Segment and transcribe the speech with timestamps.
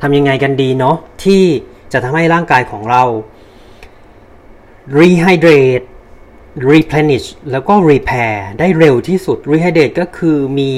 [0.00, 1.44] ทำยังไงกันดีเนาะที่
[1.92, 3.02] จะทำให้ร่างกายของเรา
[4.98, 5.86] rehydrate
[6.70, 10.72] replenish แล้วก็ repair ได้เร็วที่สุด rehydrate ก็คือมี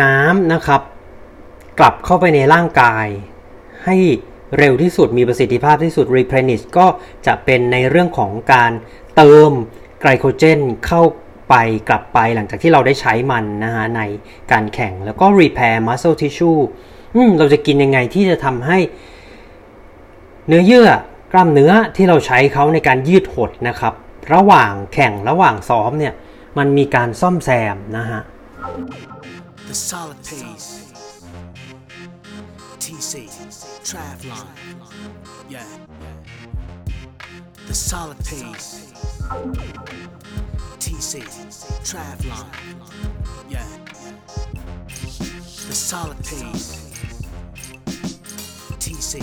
[0.00, 0.82] น้ำนะครับ
[1.78, 3.06] กลับเข้าไปในร่างกาย
[3.84, 3.96] ให้
[4.58, 6.86] เร็วที่สุดมีประสิทธิภาพที่สุด replenish ก็
[7.26, 8.72] จะเป็นในเรื่องของการ
[9.16, 9.50] เติม
[10.00, 11.02] ไกลโคเจนเข้า
[11.48, 11.54] ไป
[11.88, 14.02] กลับไปหลังจากที่เราได้ใช้มันนะฮะใน
[14.52, 16.60] การแข่งแล้วก็ repair muscle tissue
[17.14, 18.78] อืมเราจะกินยังไงที่จะทำให้
[20.48, 20.88] เนื้อเยื่อ
[21.32, 23.94] กล้ามเนื้อที่เราใช้เขาในการยืดหดนะครับ
[24.32, 26.14] ระหว่างแข่งระหว่างซ้อมเนี่ย
[26.58, 28.22] มันมีการซ่อมแซมนะฮะ
[29.68, 30.68] The solid pace.
[32.78, 33.12] TC.
[33.88, 34.46] Travlon.
[35.48, 35.64] Yeah.
[37.68, 38.92] The solid pace.
[40.78, 41.12] TC.
[41.88, 42.46] Travlon.
[43.48, 43.66] Yeah.
[45.68, 46.81] The solid pace.
[48.84, 49.14] TC.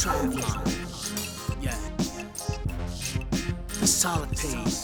[0.00, 0.62] Travlon.
[1.60, 1.80] Yeah.
[3.80, 4.78] The solid pace.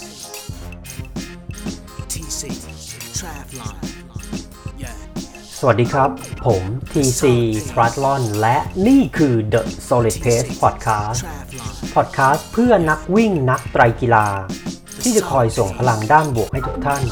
[2.11, 2.41] TC.
[3.17, 3.75] Travlon.
[4.83, 4.97] Yeah.
[5.59, 6.09] สวัสดีครับ
[6.45, 7.23] ผม TC
[7.71, 11.73] t r a t l o n และนี่คือ The Solid Pace Podcast Travlon.
[11.95, 14.27] Podcast เพื่อนักวิ่งนักไตรกีฬา
[15.01, 17.03] ที่จะคอยส่งพลังด้านบวกให้ทุกท่าน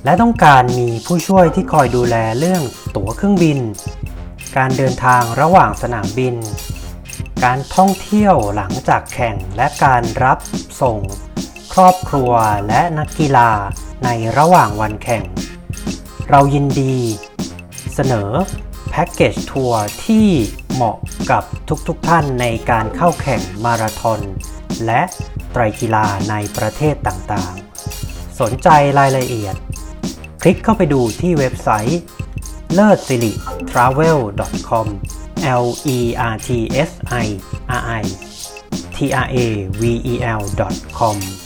[0.05, 2.63] และต้องการมีผู้ช่วยที่คอยดูแลเรื่อง
[2.97, 3.59] ตั๋วเครื่องบิน
[4.57, 6.35] การเดินทางระหว่างสนามบิน
[7.45, 10.39] การท่องเที่ยวหลังจากแข่งและการรับ
[10.83, 10.99] ส่ง
[11.73, 12.33] ครอบครัว
[12.69, 13.51] และนักกีฬา
[14.05, 14.09] ใน
[14.39, 15.25] ระหว่างวันแข่ง
[16.31, 16.97] เรายินดี
[17.95, 18.31] เสนอ
[18.91, 20.29] แพ็กเกจทัวร์ที่
[20.77, 20.99] เหมาะ
[21.31, 21.45] กับ
[21.89, 24.21] ทุกๆทท่านในการเข้าแข่งมาราธอน
[24.87, 25.03] และ
[25.53, 29.57] ไตรกีฬาในประเทศต่างๆ สนใจรายละเอียด
[30.43, 32.01] คลิกเข้าไปดูที่เว็บไซต์
[32.75, 33.33] เลิศสิริ
[33.71, 34.19] travel
[34.69, 34.87] com
[35.63, 35.67] l
[35.97, 35.99] e
[36.33, 36.49] r t
[36.89, 36.91] s
[37.23, 37.27] i
[37.79, 38.03] r i
[38.97, 39.47] t r a
[39.81, 39.83] v
[40.13, 40.43] e l
[40.99, 41.46] com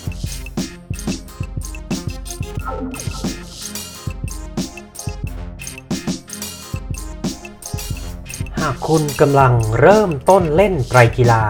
[8.94, 11.44] คุณกำลังเริ่มต้นเล่นไตรกีฬา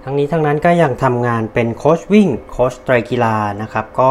[0.05, 4.11] ทั้งนี้ทั้งนั้นก็ยังทำงานเป็นโค้ชวิ่ง โค้ชไตรกีฬานะครับ ก็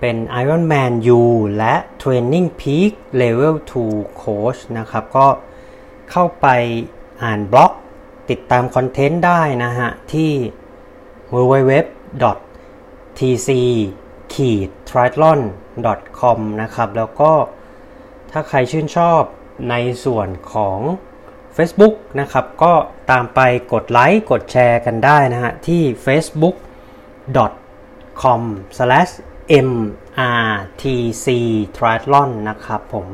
[0.00, 1.22] เป็น Ironman U
[1.58, 2.92] และ Training Peak
[3.22, 3.54] Level
[3.88, 5.26] 2 Coach นะครับ ก็
[6.10, 6.46] เข้าไป
[7.22, 7.72] อ่านบล็อก
[8.30, 10.32] ติดตามคอนเทนต์ได้นะฮะ ที่
[11.34, 11.72] www
[13.18, 13.50] tc
[14.34, 15.40] ขีด triathlon
[16.20, 17.32] com นะครับ แล้วก็
[18.30, 19.22] ถ้าใครชื่นชอบ
[19.70, 19.74] ใน
[20.04, 20.78] ส่วนของ
[21.56, 22.72] Facebook นะครับ ก็
[23.10, 23.40] ตามไป
[23.72, 26.56] กดไลค์กดแชร์กันได้นะฮะ ที่ facebook
[28.22, 28.42] com
[29.66, 31.26] mrtc
[31.76, 33.06] triathlon นะครับผม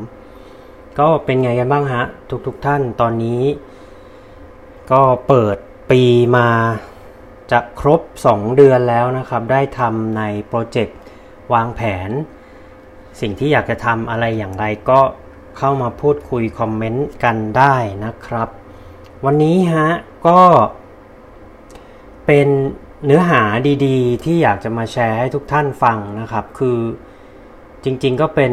[0.98, 2.04] ก็เป็นไงกันบ้างฮะ
[2.46, 3.42] ทุกๆทท่านตอนนี้
[4.92, 5.56] ก็เปิด
[5.90, 6.02] ปี
[6.36, 6.48] มา
[7.52, 10.96] จะครบ 2 เดือนแล้วนะครับ ได้ทำในโปรเจกต์
[11.54, 12.10] วางแผน
[13.20, 15.00] สิ่งที่อยากจะทำอะไรอย่างไรก็
[15.58, 18.48] เข้ามาพูดคุยคอมเมนต์กันได้นะครับ
[19.24, 19.88] วันนี้ฮะ
[20.26, 20.40] ก็
[22.26, 22.48] เป็น
[23.04, 23.42] เนื้อหา
[23.86, 26.78] ดีๆ ที่อยากจะมาแชร์ให้ทุกท่านฟังนะครับ คือ
[27.84, 28.52] จริงๆก็เป็น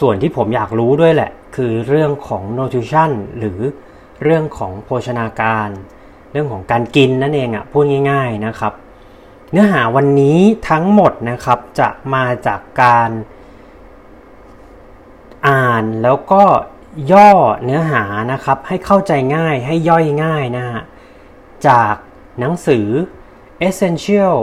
[0.00, 3.58] ส่วนที่ผมอยากรู้ด้วยแหละ คือเรื่องของ nutrition หรือ
[4.22, 5.68] เรื่องของโภชนาการ
[6.32, 8.72] เรื่องของการกินนั่นเองอะ่ะพูดง่าย ๆนะครับ
[9.54, 10.38] เนื้อหาวันนี้
[10.70, 13.10] ทั้งหมดนะครับจะมาจากการ
[15.48, 16.44] อ่านแล้วก็
[17.12, 17.30] ย่อ
[17.64, 20.82] เนื้อหานะครับ ให้เข้าใจง่ายให้ย่อยง่ายนะฮะ
[21.68, 21.94] จาก
[22.38, 22.86] หนังสือ
[23.68, 24.36] Essential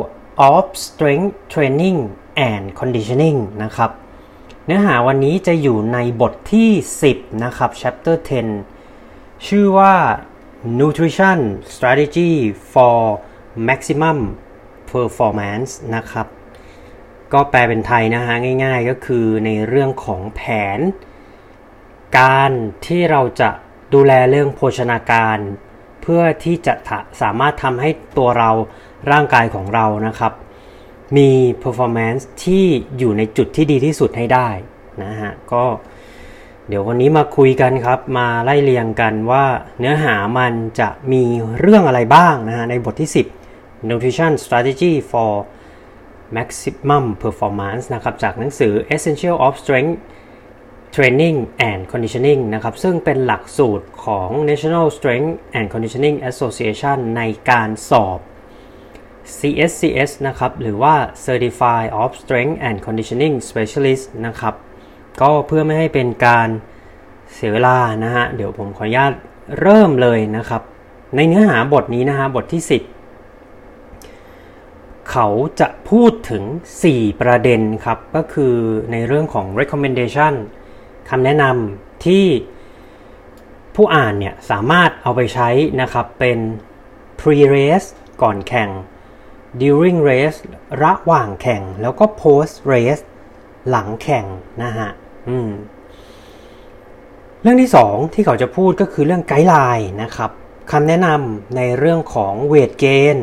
[0.50, 2.00] of Strength Training
[2.50, 3.92] and Conditioning นะครับ
[4.66, 6.70] เนื้อหาวันนี้จะอยู่ในบทที่
[7.08, 8.16] 10 นะครับ chapter
[8.82, 9.96] 10 ชื่อว่า
[10.80, 11.40] Nutrition
[11.74, 12.32] Strategy
[12.72, 12.98] for
[13.68, 14.20] Maximum
[14.92, 16.28] Performance นะครับ
[17.34, 20.42] ก็แปลเป็นไทยนะฮะง่ายๆก็คือในเรื่องของแผ
[20.78, 20.80] น
[22.20, 22.52] การ
[22.86, 23.50] ที่เราจะ
[23.94, 25.38] ดูแลเรื่องโภชนาการ
[26.02, 26.74] เพื่อที่จะ
[27.22, 28.52] สามารถทำให้ตัวเรา
[29.12, 30.34] ร่างกายของเรานะครับ
[31.18, 31.30] มี
[31.64, 32.66] performance ที่
[32.98, 34.50] อยู่ในจุดที่ดีที่สุดให้ได้
[35.04, 35.66] นะฮะก็
[36.68, 39.46] เดี๋ยววันนี้มาคุยกันครับ มาไล่เรียงกันว่า
[39.80, 41.24] เนื้อหามันจะมี
[41.60, 43.41] เรื่องอะไรบ้างนะฮะในบทที่ 10
[43.90, 45.32] Nutrition Strategy for
[46.38, 49.96] Maximum Performance นะครับจากหนังสือ Essential of Strength
[50.96, 51.38] Training
[51.70, 58.20] and Conditioning นะครับซึ่งเป็นหลักสูตรของ National Strength and Conditioning Association ในการสอบ
[59.38, 60.96] CSCS นะครับหรือว่า
[61.26, 64.56] Certified of Strength and Conditioning Specialist นะครับ
[65.22, 66.50] ก็เพื่อไม่ให้เป็นการ
[67.34, 69.12] เสียเวลานะฮะเดี๋ยวผมขออนุญาต
[69.60, 70.62] เริ่มเลยนะครับ
[71.16, 73.01] ในเนื้อหาบทนี้นะฮะบทที่ 10
[75.12, 75.28] เขา
[75.60, 76.44] จะพูดถึง
[76.84, 78.56] 4 ประเด็นครับ ก็คือ
[78.92, 80.34] ในเรื่องของ recommendation
[81.10, 82.26] คำแนะนำที่
[83.76, 85.50] ผู้อ่านเนี่ยสามารถเอาไปใช้
[85.82, 86.40] นะครับเป็น
[87.20, 87.88] pre race
[88.22, 88.70] ก่อนแข่ง
[89.62, 90.40] during race
[90.84, 93.04] ระหว่างแข่ง แล้วก็ post race
[93.70, 94.26] หลังแข่ง
[94.64, 94.90] นะฮะ
[97.42, 100.32] เรื่องที่2ที่เขาจะพูดก็คือเรื่องไกด์ไลน์นะครับ
[100.72, 103.18] คำแนะนำในเรื่องของเวทเกน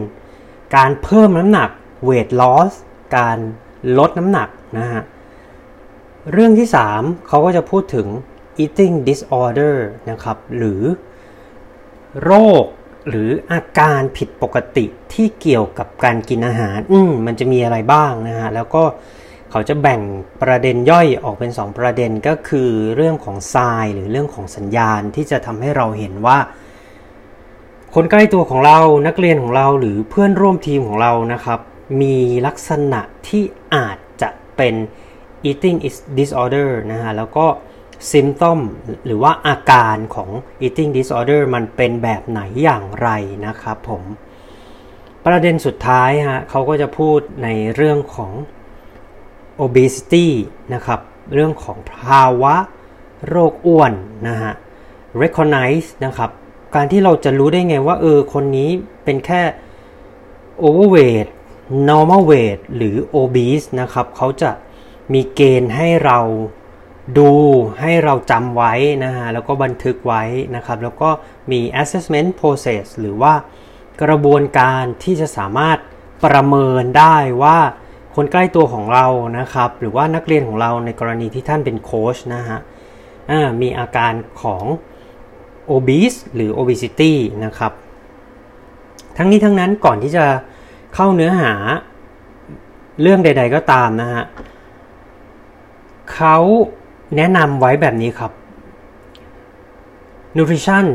[0.76, 1.70] การเพิ่มน้ำหนัก
[2.04, 2.72] เวทลอส
[3.16, 3.38] การ
[3.98, 5.02] ลดน้ำหนักนะฮะ
[6.32, 8.06] เรื่องที่ 3เขาก็จะพูดถึง
[8.62, 9.76] eating disorder
[10.10, 10.82] นะครับ หรือ
[12.24, 12.64] โรค
[13.08, 18.82] หรืออาการผิดปกติที่เกี่ยวกับการกินอาหาร อืมมันจะมีอะไรบ้างนะฮะ แล้วก็
[19.50, 20.00] เขาจะแบ่ง
[20.42, 26.38] ประเด็นย่อยออกเป็น 2 ประเด็นก็คือเรื่องของทรายหรือเรื่องของสัญญาณที่จะทำให้เราเห็นว่า
[27.94, 31.60] คนใกล้ตัวของเรานักเรียนของเราหรือเพื่อนร่วมทีมของเรานะครับ
[32.00, 32.16] มี
[32.46, 34.74] ลักษณะที่อาจจะเป็น
[35.50, 35.78] eating
[36.18, 37.46] disorder นะฮะ แล้วก็
[38.12, 38.58] symptom
[39.06, 40.30] หรือว่าอาการของ
[40.66, 43.08] eating disorder มันเป็นแบบไหนอย่างไร
[43.46, 44.02] นะครับผม
[45.26, 48.32] ประเด็นสุดท้ายฮะเขาก็จะพูดในเรื่องของ
[49.64, 50.26] obesity
[50.74, 51.00] นะครับ
[51.34, 52.56] เรื่องของภาวะ
[53.28, 53.92] โรคอ้วน
[54.28, 54.52] นะฮะ
[55.22, 56.30] recognize นะครับ
[56.74, 58.70] การที่เราจะรู้ได้ไงว่าเออคนนี้
[59.04, 59.42] เป็นแค่
[60.62, 61.28] overweight
[61.88, 64.50] normal weight หรือ obese นะครับเขาจะ
[65.12, 66.18] มีเกณฑ์ให้เรา
[67.18, 67.32] ดู
[67.80, 70.22] ให้เราจำไว้นะฮะแล้วก็บันทึกไว้
[70.56, 71.10] นะครับ แล้วก็
[71.50, 73.34] มี assessment process หรือว่า
[74.02, 75.78] กระบวนการที่จะสามารถ
[76.24, 77.58] ประเมินได้ว่า
[78.14, 79.06] คนใกล้ตัวของเรา
[79.38, 82.58] นะครับ หรือว่านักเรียนของเราในกรณีที่ท่านเป็นโค้ชนะฮะ
[83.62, 84.64] มีอาการของ
[85.70, 87.12] obese หรือ obesity
[87.44, 87.72] นะครับ
[89.16, 90.24] ทั้งนี้ทั้งนั้นก่อนที่จะ
[90.94, 91.54] เข้าเนื้อหา
[93.00, 94.24] เรื่องใด ๆ ก็ตามนะฮะ
[96.12, 96.36] เขา
[97.16, 98.32] แนะนำไว้แบบนี้ครับ
[100.36, 100.86] nutrition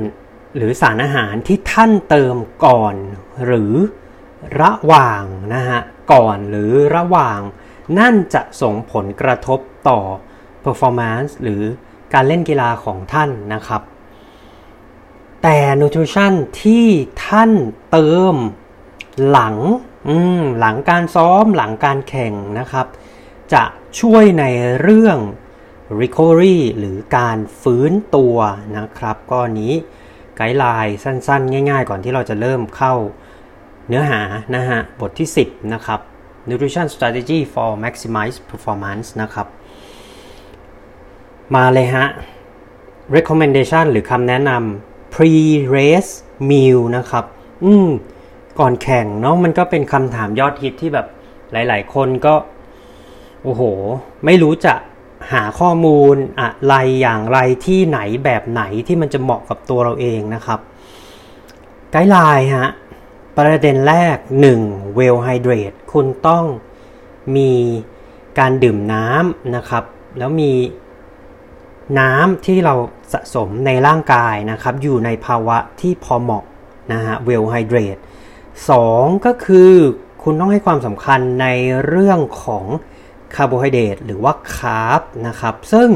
[0.56, 2.36] หรือสารอาหารที่ท่านเติม
[2.66, 2.96] ก่อน
[3.46, 3.74] หรือ
[4.62, 5.24] ระหว่าง
[5.54, 5.80] นะฮะ
[6.14, 7.40] ก่อนหรือระหว่าง
[8.00, 9.60] นั่นจะส่งผลกระทบ
[9.90, 10.00] ต่อ
[10.66, 11.62] performance หรือ
[12.14, 13.82] การเล่นกีฬาของท่านนะครับ
[15.44, 16.86] แต่ nutrition ที่
[17.26, 17.52] ท่าน
[17.92, 18.36] เติม
[19.29, 19.55] หลัง
[20.60, 22.88] หลังการซ้อมหลังการแข่งนะครับ
[23.53, 23.63] จะ
[24.00, 24.43] ช่วยใน
[24.82, 25.17] เรื่อง
[26.01, 28.36] recovery หรือการฟื้นตัว
[28.77, 29.74] นะครับก็นี้
[30.36, 32.93] ไกด์ไลน์สั้นๆ ง่าย ๆ ก่อนที่เราจะเริ่มเข้า
[33.88, 34.22] เนื้อหา
[34.55, 36.00] นะฮะบทที่ 10 นะครับ
[36.50, 39.48] nutrition strategy for maximize performance นะครับ
[41.55, 42.08] มาเลยฮะ
[43.15, 45.34] recommendation หรือคำแนะนำ pre
[45.75, 46.13] race
[46.50, 47.25] meal นะครับ
[47.65, 47.89] อืม
[48.60, 51.07] ก่อนแข่งเนาะมันก็เป็นคำถามยอดฮิตที่แบบ
[51.51, 52.33] หลาย ๆ คนก็
[53.43, 53.62] โอ้โห
[54.25, 54.74] ไม่รู้จะ
[55.33, 60.60] หาข้อมูลอะไรอย่างไรที่ไหนแบบไหนที่มันจะเหมาะกับตัวเราเองนะครับ
[61.91, 62.69] ไกด์ไลน์ฮะ
[63.38, 64.17] ประเด็นแรก
[64.57, 64.98] 1.
[64.98, 66.45] well hydrate คุณต้อง
[67.36, 67.51] มี
[68.39, 69.83] การดื่มน้ำนะครับ
[70.17, 70.51] แล้วมี
[72.00, 72.75] น้ำที่เรา
[73.13, 76.43] สะสมในร่างกายนะครับ อยู่ในภาวะที่พอเหมาะ
[76.93, 78.01] นะฮะ well hydrate
[78.62, 79.74] 2 ก็คือ
[80.24, 81.48] คุณต้องให้ความสำคัญใน
[81.88, 82.65] เรื่องของ
[83.36, 85.89] คาร์โบไฮเดรตหรือว่า carb นะครับ ซึ่ง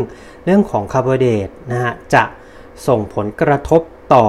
[0.44, 2.24] เรื่องของคาร์โบไฮเดรตนะฮะจะ
[2.88, 3.82] ส่งผลกระทบ
[4.14, 4.26] ต่อ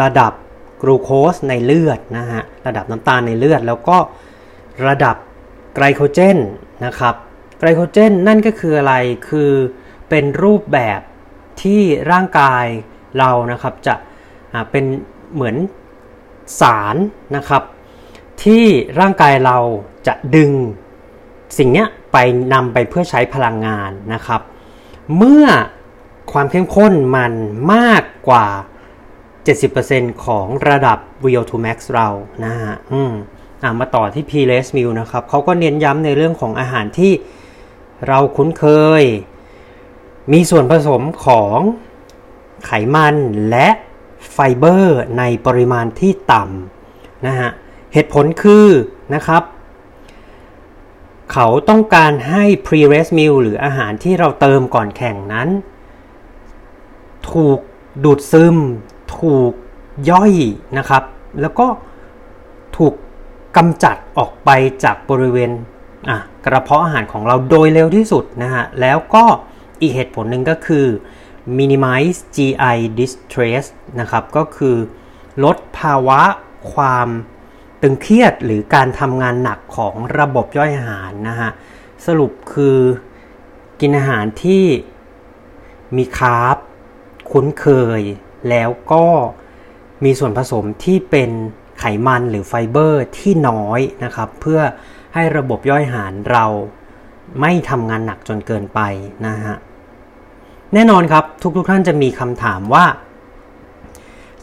[0.00, 0.32] ระดับ
[0.82, 3.96] กลูโคสในเลือดนะฮะระดับน้ำตาลในเลือด แล้วก็
[4.86, 5.16] ระดับ
[5.74, 6.38] ไกลโคเจน
[6.84, 7.14] นะครับ
[7.58, 8.94] ไกลโคเจนนั่นก็คืออะไร
[9.28, 9.50] คือ
[10.08, 11.00] เป็นรูปแบบ
[11.62, 12.66] ที่ร่างกาย
[13.18, 13.94] เรานะครับจะ
[14.70, 14.84] เป็น
[15.34, 15.56] เหมือน
[16.60, 16.96] สาร
[17.36, 17.62] นะครับ
[18.42, 18.64] ที่
[19.00, 19.58] ร่างกายเรา
[20.06, 20.50] จะดึง
[21.58, 22.16] สิ่งนี้ไป
[22.52, 24.40] นำไปเพื่อใช้พลังงานนะครับ
[25.16, 25.46] เมื่อ
[26.32, 27.32] ความเข้มข้นมัน
[27.74, 28.46] มากกว่า
[29.34, 32.08] 70%ของระดับ VO2 max เรา
[32.44, 33.12] นะฮะอืม
[33.62, 37.12] อ่ามาต่อที่ p l e s meal นะครับเขาก็เน้นย้ำในเรื่องของอาหารที่
[38.08, 38.64] เราคุ้นเค
[39.00, 39.02] ย
[40.32, 41.58] มีส่วนผสมของ
[42.66, 43.14] ไขมัน
[43.50, 43.68] และ
[44.58, 47.50] เบอร์ในปริมาณที่ต่ำนะฮะ
[47.92, 48.66] เหตุผลคือ
[49.14, 49.42] นะครับ
[51.32, 55.48] เขาต้องการให้ pre-race meal หรืออาหารที่เราเติมก่อนแข่งนั้น
[57.32, 57.58] ถูก
[58.04, 58.56] ดูดซึม
[59.18, 59.52] ถูก
[60.10, 60.32] ย่อย
[60.78, 61.02] นะครับ
[61.40, 61.66] แล้วก็
[62.76, 62.94] ถูก
[63.56, 64.50] กำจัดออกไป
[64.84, 65.50] จากบริเวณ
[66.44, 69.24] กระเพาะอาหารของเราโดยเร็วที่สุดนะฮะแล้วก็
[69.80, 70.86] อีกเหตุผลหนึ่งก็คือ
[71.58, 73.64] minimize GI distress
[74.00, 74.76] นะครับ ก็คือ
[75.44, 76.22] ลดภาวะ
[76.74, 77.08] ความ
[77.82, 81.50] ตึงเครียดหรือการทำงานหนักของระบบย่อยอาหารนะฮะ
[82.06, 82.78] สรุปคือ
[83.80, 84.64] กินอาหารที่
[85.96, 86.56] มีคาร์บ
[87.30, 87.66] คุ้นเค
[88.00, 88.02] ย
[88.48, 89.06] แล้วก็
[90.04, 91.30] มีส่วนผสมที่เป็น
[91.78, 94.60] ไขมันหรือไฟเบอร์ที่น้อยนะครับ เพื่อ
[95.14, 96.46] ให้ระบบย่อยอาหารเรา
[97.40, 98.80] ไม่ทำงานหนักจนเกินไป
[99.26, 99.56] นะฮะ
[100.74, 102.84] แน่นอนครับ ทุกๆทท่านจะมีคำถามว่า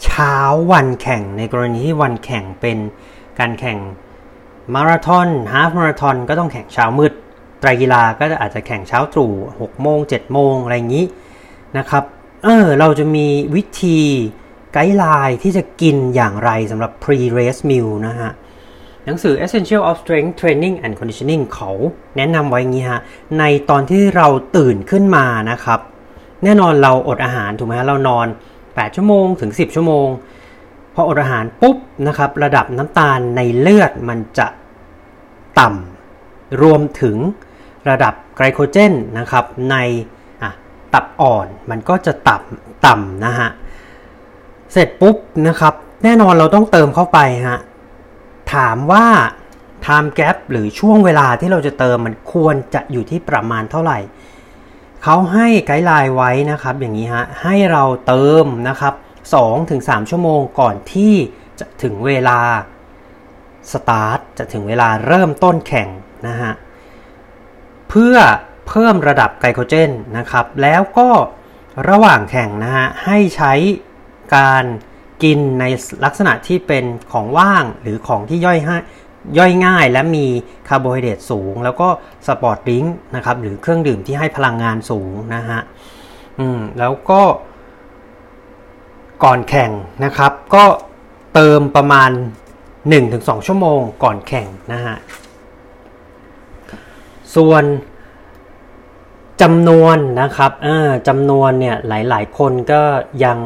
[0.04, 0.36] เช้า
[0.72, 2.78] วันแข่งในกรณีที่วันแข่งเป็น
[3.40, 3.78] การแข่ง
[4.74, 7.14] มาราธอนฮาฟมาราธอนก็ต้องแข่งเช้ามืด
[7.60, 11.06] ไตรกีฬาก็อาจจะแข่งเช้าตรู่6โมง7โมงอะไรอย่างนี้
[11.78, 12.04] นะครับ
[12.44, 14.00] เออเราจะมีวิธี
[14.74, 18.32] ไกด์ไลน์ที่จะกินอย่างไรสำหรับ pre-race meal นะฮะ
[19.06, 21.72] หนังสือ Essential of Strength Training and Conditioning เขา
[22.18, 23.02] แนะนำไว้งี้ฮะ
[23.40, 25.82] ในตอนที่เราตื่นขึ้นมานะครับ
[26.44, 28.28] แน่นอนเราอดอาหารถูกไหมฮะเรานอน
[28.62, 30.08] 8 ชั่วโมงถึง 10 ชั่วโมง
[30.94, 31.78] พออดอาหารปุ๊บ
[32.08, 34.48] นะครับระดับน้ำตาลในเลือดมันจะ
[35.60, 37.18] ต่ำรวมถึง
[37.90, 39.76] ระดับไกลโคเจนนะครับใน
[40.94, 43.50] ตับอ่อนมันก็จะต่ำต่ำนะฮะ
[44.72, 45.16] เสร็จปุ๊บ
[45.48, 47.60] นะครับแน่นอนเราต้องเติมเข้าไปฮะ
[48.54, 49.06] ถามว่า
[49.86, 53.98] time gap หรือช่วงเวลาที่เราจะเติมมันควรจะอยู่ที่ประมาณเท่าไหร่
[55.10, 58.94] เขาให้ไกด์ไลน์ไว้นะครับอย่างนี้ฮะให้เราเติมนะครับ
[59.52, 61.14] 2-3ชั่วโมงก่อนที่
[61.60, 62.40] จะถึงเวลา
[63.72, 65.88] สตาร์ทจะถึงเวลาเริ่มต้นแข่ง
[66.28, 66.52] นะฮะ
[67.90, 68.16] เพื่อ
[68.68, 71.10] เพิ่มระดับไกลโคเจนนะครับ แล้วก็
[71.90, 73.54] ระหว่างแข่งนะฮะให้ใช้
[74.36, 74.64] การ
[75.24, 75.66] กินใน
[76.06, 78.78] ลักษณะที่เป็นของว่างหรือของที่ย่อยให้
[79.38, 80.26] ย่อยง่ายและมี
[80.68, 81.88] คาร์โบไฮเดรตสูง แล้วก็
[82.28, 85.60] sport drink นะครับหรือเครื่องดื่มที่ให้พลังงานสูงนะฮะ
[86.40, 87.22] อืมแล้วก็
[89.24, 89.72] ก่อนแข่ง
[90.06, 90.64] นะครับ ก็
[91.34, 92.10] เติมประมาณ
[92.80, 94.96] 1-2 ชั่วโมงก่อนแข่งนะฮะ
[97.36, 97.64] ส่วน
[99.42, 100.52] จำนวนนะครับ
[101.08, 102.82] จำนวนเนี่ยหลาย ๆ คนก็
[103.24, 103.38] ยัง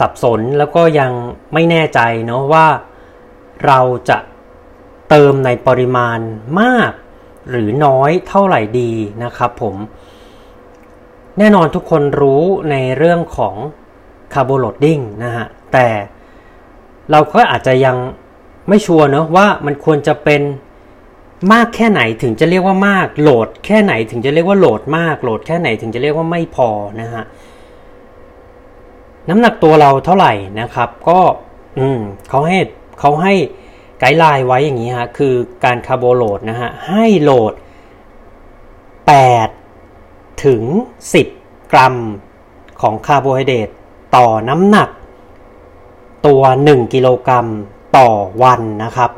[0.00, 1.10] สับสนแล้วก็ยัง
[1.52, 2.66] ไม่แน่ใจเนาะว่า
[3.66, 4.18] เราจะ
[5.14, 6.18] เติมในปริมาณ
[6.60, 6.92] มาก
[7.50, 8.92] หรือน้อยเท่าไหร่ดี
[9.24, 9.76] นะครับผม
[11.38, 13.54] แน่นอนทุกคนรู้ในเรื่องของ
[14.34, 15.88] carbo loading นะฮะแต่
[17.10, 17.96] เราก็อาจจะยัง
[18.68, 20.42] ไม่ชัวร์เนอะว่ามันควรจะเป็น
[21.52, 26.68] มากแค่ไหนถึงจะเรียกว่ามากโหลด แค่ไหนถึงจะเรียกว่าโหลดมากโหลดแค่ไหนถึงจะเรียกว่าไม่พอ
[27.00, 27.24] นะฮะ
[29.28, 31.18] น้ำหนักตัวเราเท่าไหร่นะครับ ก็
[31.78, 32.58] อืมเขาให้
[33.00, 33.34] เขาให้
[34.02, 37.52] guideline ไว้อย่างนี้ฮะคือการ carbo load นะฮะให้โหลด
[39.58, 40.62] 8 ถึง
[41.18, 41.94] 10 กรัม
[42.80, 43.68] ของคาร์โบไฮเดรต
[44.16, 44.88] ต่อน้ำหนัก
[46.26, 47.46] ตัว 1 กิโลกรัม
[47.98, 48.08] ต่อ
[48.42, 49.10] วันนะครับ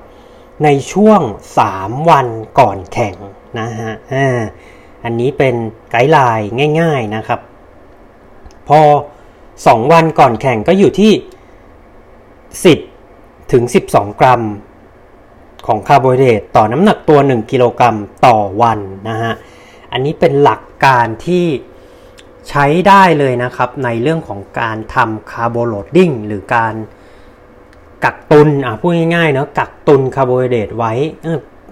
[0.64, 1.20] ในช่วง
[1.64, 2.26] 3 วัน
[2.58, 3.16] ก่อนแข่ง
[3.60, 3.92] นะฮะ
[5.04, 5.54] อันนี้เป็น
[5.90, 6.48] guideline
[6.80, 7.40] ง่าย ๆนะครับ
[8.68, 8.80] พอ
[9.36, 11.12] 2 วันก่อนแข่งก็อยู่ที่
[12.70, 14.42] 10 ถึง 12 กรัม
[15.66, 18.78] ของคาร์โบไฮเดรตต่อน้ำหนักตัว 1 กิโลกรัมต่อวัน
[19.08, 19.32] นะฮะ
[19.92, 21.46] อันนี้เป็นหลักการที่
[22.48, 26.74] ใช้ได้เลยนะครับ ในเรื่องของการทำ carbo loading หรือการ
[28.04, 30.92] กักตุนอะพูดง่ายๆเนาะกักตุนคาร์โบไฮเดรตไว้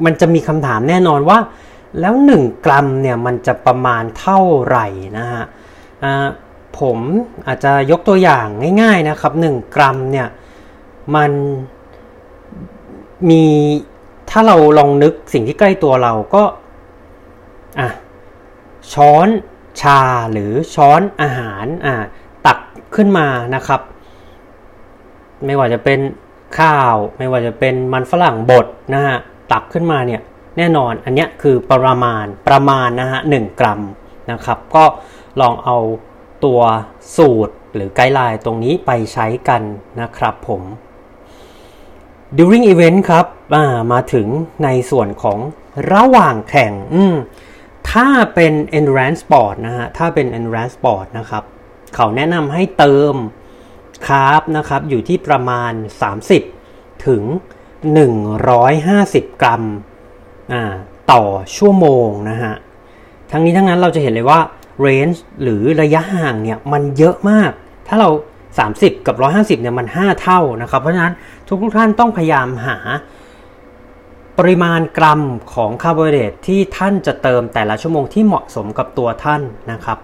[0.05, 1.39] มันจะมีคำถามแน่นอนว่า
[2.01, 4.87] แล้ว 1 กรัมเนี่ยมันจะประมาณเท่าไหร่
[5.19, 5.45] นะฮะ
[6.79, 6.99] ผม
[7.47, 8.47] อาจจะยกตัวอย่าง
[8.83, 10.29] ง่าย ๆนะครับ 1 กรัมเนี่ย
[11.17, 11.33] มัน
[13.31, 13.45] มี
[14.35, 16.45] ถ้าเราลองนึกสิ่งที่ใกล้ตัวเราก็
[17.81, 17.89] อะ
[18.93, 19.29] ช้อน
[19.81, 20.01] ชา
[20.33, 21.95] หรือช้อนอาหารอะ
[22.47, 22.59] ตัก
[22.95, 23.81] ขึ้นมานะครับ
[25.47, 26.01] ไม่ว่าจะเป็น
[26.59, 29.17] ข้าว ไม่ว่าจะเป็นมันฝรั่งบดนะฮะ
[29.53, 30.21] ตักขึ้นมาเนี่ย
[30.57, 33.81] แน่นอนอันนี้คือประมาณประมาณนะฮะหกรัม
[34.31, 34.85] นะครับ ก็
[35.41, 35.79] ลองเอา
[36.45, 36.61] ตัว
[37.17, 39.63] สูตรหรือ guideline ตรงนี้ไปใช้กัน
[40.01, 40.63] นะครับผม
[42.37, 43.27] during event ครับ
[43.93, 44.27] มาถึง
[44.65, 45.39] ในส่วนของ
[45.93, 47.05] ระหว่างแข่งอืม
[47.91, 51.43] ถ้าเป็น endurance sport นะฮะ ถ้าเป็น endurance sport นะครับ
[51.95, 53.15] เขาแนะนำให้เติม
[54.07, 55.73] carb นะครับ อยู่ที่ประมาณ
[56.39, 57.23] 30 ถึง
[58.53, 59.63] 150 กรัม
[61.13, 61.25] ต่อ
[61.57, 62.55] ชั่วโมงนะฮะ
[63.31, 64.41] ทั้งนี้ทั้งนั้นเราจะเห็นเลยว่า
[64.87, 67.51] range หรือระยะห่างเนี่ยมันเยอะมาก
[67.89, 68.09] ถ้าเรา
[68.59, 69.17] 30 กับ
[69.59, 71.15] 150เนี่ยมัน 5 เท่านะครับ เพราะฉะนั้น
[71.49, 72.79] ทุกทุกท่านต้องพยายามหา
[74.49, 75.21] ริมาณกรัม
[75.55, 79.99] ของคาร์โบไฮเดรตที่ท่านจะเติมแต่ละชั่วโมงที่เหมาะสมกับตัวท่านนะครับ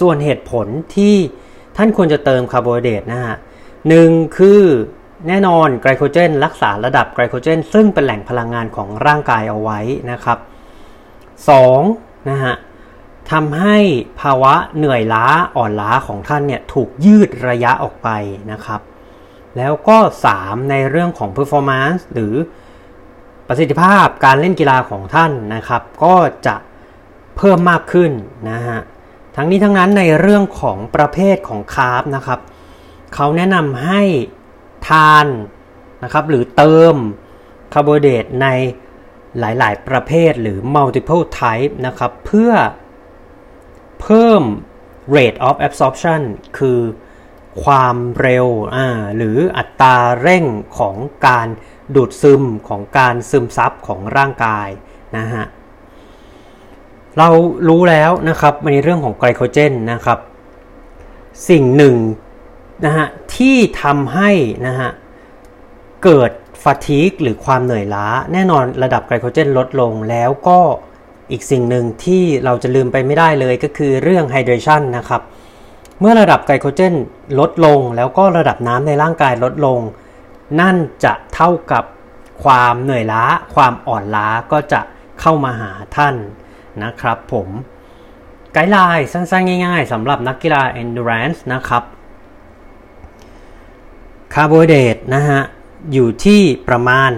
[0.00, 1.14] ส่วนเหตุผลที่
[1.76, 3.36] ท่านควรจะเติมคาร์โบไฮเดรตนะฮะ
[3.88, 4.62] หนึ่งคือ
[5.28, 10.38] แน่นอนไกลโคเจน รักษาระดับไกลโคเจน ซึ่งเป็นแหล่งพลังงานของร่างกายเอาไว้นะครับ
[11.32, 12.30] 2.
[12.30, 12.54] นะฮะ
[13.30, 13.78] ทำให้
[14.20, 15.26] ภาวะเหนื่อยล้า
[15.56, 18.08] อ่อนล้าของท่านเนี่ยถูกยืดระยะออกไป
[18.52, 18.80] นะครับ
[19.56, 19.98] แล้วก็
[20.34, 22.34] 3 ในเรื่องของ performance หรือ
[23.52, 26.14] ประสิทธิภาพการเล่นกีฬาของท่านนะครับ ก็
[26.46, 26.56] จะ
[27.36, 28.12] เพิ่มมากขึ้น
[28.50, 28.80] นะฮะ
[29.36, 32.40] ทั้งนี้ทั้งนั้นในเรื่องของประเภทของคาร์บนะครับ
[33.14, 34.02] เขาแนะนำให้
[34.88, 35.26] ทาน
[36.02, 36.94] นะครับหรือเติม
[37.72, 38.46] คาร์โบไฮเดรตใน
[39.38, 42.52] หลาย ๆ ประเภทหรือ multiple type นะครับเพื่อ
[44.00, 44.42] เพิ่ม
[45.16, 46.20] rate of absorption
[46.58, 46.80] คือ
[47.64, 48.46] ความเร็ว
[49.16, 50.44] หรืออัตราเร่ง
[50.78, 51.48] ของการ
[51.96, 54.68] ดูดซึมของการซึมซับของร่างกาย
[55.18, 55.44] นะฮะ
[57.18, 57.28] เรา
[57.68, 60.18] รู้แล้วนะครับในเรื่องของไกลโคเจนนะครับ
[61.48, 61.96] สิ่งหนึ่ง
[62.84, 64.30] นะฮะที่ทำให้
[64.66, 64.90] นะฮะ
[66.04, 66.30] เกิด
[66.62, 70.58] ฟาทีกหรือความเหนื่อยล้า แน่นอนระดับไกลโคเจนลดลงแล้วก็
[71.30, 75.22] อีกสิ่งหนึ่งที่เราจะลืมไปไม่ได้เลยก็คือเรื่องไฮเดรชันนะครับ
[76.00, 76.94] เมื่อระดับไกลโคเจน
[77.40, 79.78] ลดลง แล้วก็ระดับน้ำในร่างกายลดลง
[80.60, 81.84] นั่นจะเท่ากับ
[82.44, 84.80] ความเหนื่อยล้า ความอ่อนล้าก็จะ
[85.20, 86.14] เข้ามาหาท่าน
[86.84, 87.48] นะครับผม
[88.52, 91.82] guideline สั้นๆ ง่ายๆสำหรับนักกีฬา endurance นะครับ
[94.34, 95.40] คาร์โบไฮเดรตนะฮะ
[95.92, 97.10] อยู่ที่ประมาณ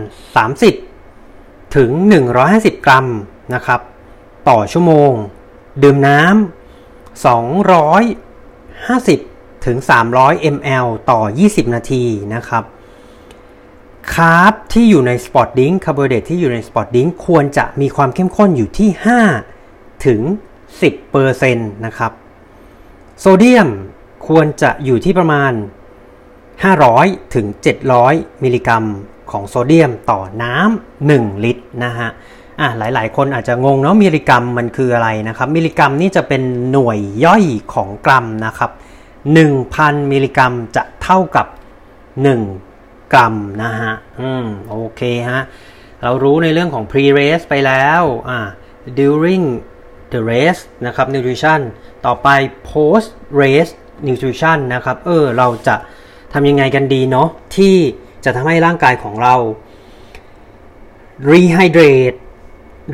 [0.89, 1.91] 30 ถึง
[2.39, 3.07] 150 กรัม
[3.55, 3.81] นะครับ
[4.49, 5.13] ต่อชั่วโมง
[5.83, 7.23] ดื่มน้ำ
[8.85, 9.77] 250 ถึง
[10.15, 12.65] 300 ml ต่อ 20 นาทีนะครับ
[14.11, 18.91] carb ที่อยู่ใน sports drink คาร์โบไฮเดรตที่อยู่ใน sports drink ควรจะมีความเข้มข้นอยู่ที่
[19.49, 20.21] 5 ถึง
[21.03, 22.13] 10%นะครับ
[23.21, 23.69] โซเดียม
[24.29, 25.53] ควรจะอยู่ที่ประมาณ
[26.63, 27.47] 500 ถึง
[27.95, 28.85] 700 มิลลิกรัม
[29.31, 32.11] ของโซเดียมต่อน้ำ1ลิตรนะฮะ
[32.61, 38.71] อะหลาย ๆ คนอาจจะงงเนาะมิลลิกรัมมันคืออะไรนะครับ มิลลิกรัมนี่จะเป็นหน่วยย่อยของกรัมนะครับ
[39.41, 42.72] 1,000 มิลลิกรัมจะเท่ากับ 1
[43.13, 45.43] กรัมนะฮะ อืม โอเคฮะ
[46.03, 48.39] เรารู้ในเรื่องของ pre race ไปแล้ว อ่า
[49.01, 49.45] during
[50.13, 51.61] the race นะครับ nutrition
[52.07, 52.29] ต่อไป
[52.71, 53.09] post
[53.41, 53.73] race
[54.07, 55.77] nutrition นะครับ เออ เราจะ
[56.33, 57.77] ทำยังไงกันดีเนาะ ที่
[58.25, 59.35] จะทำให้ร่างกายของเรา
[61.31, 62.19] rehydrate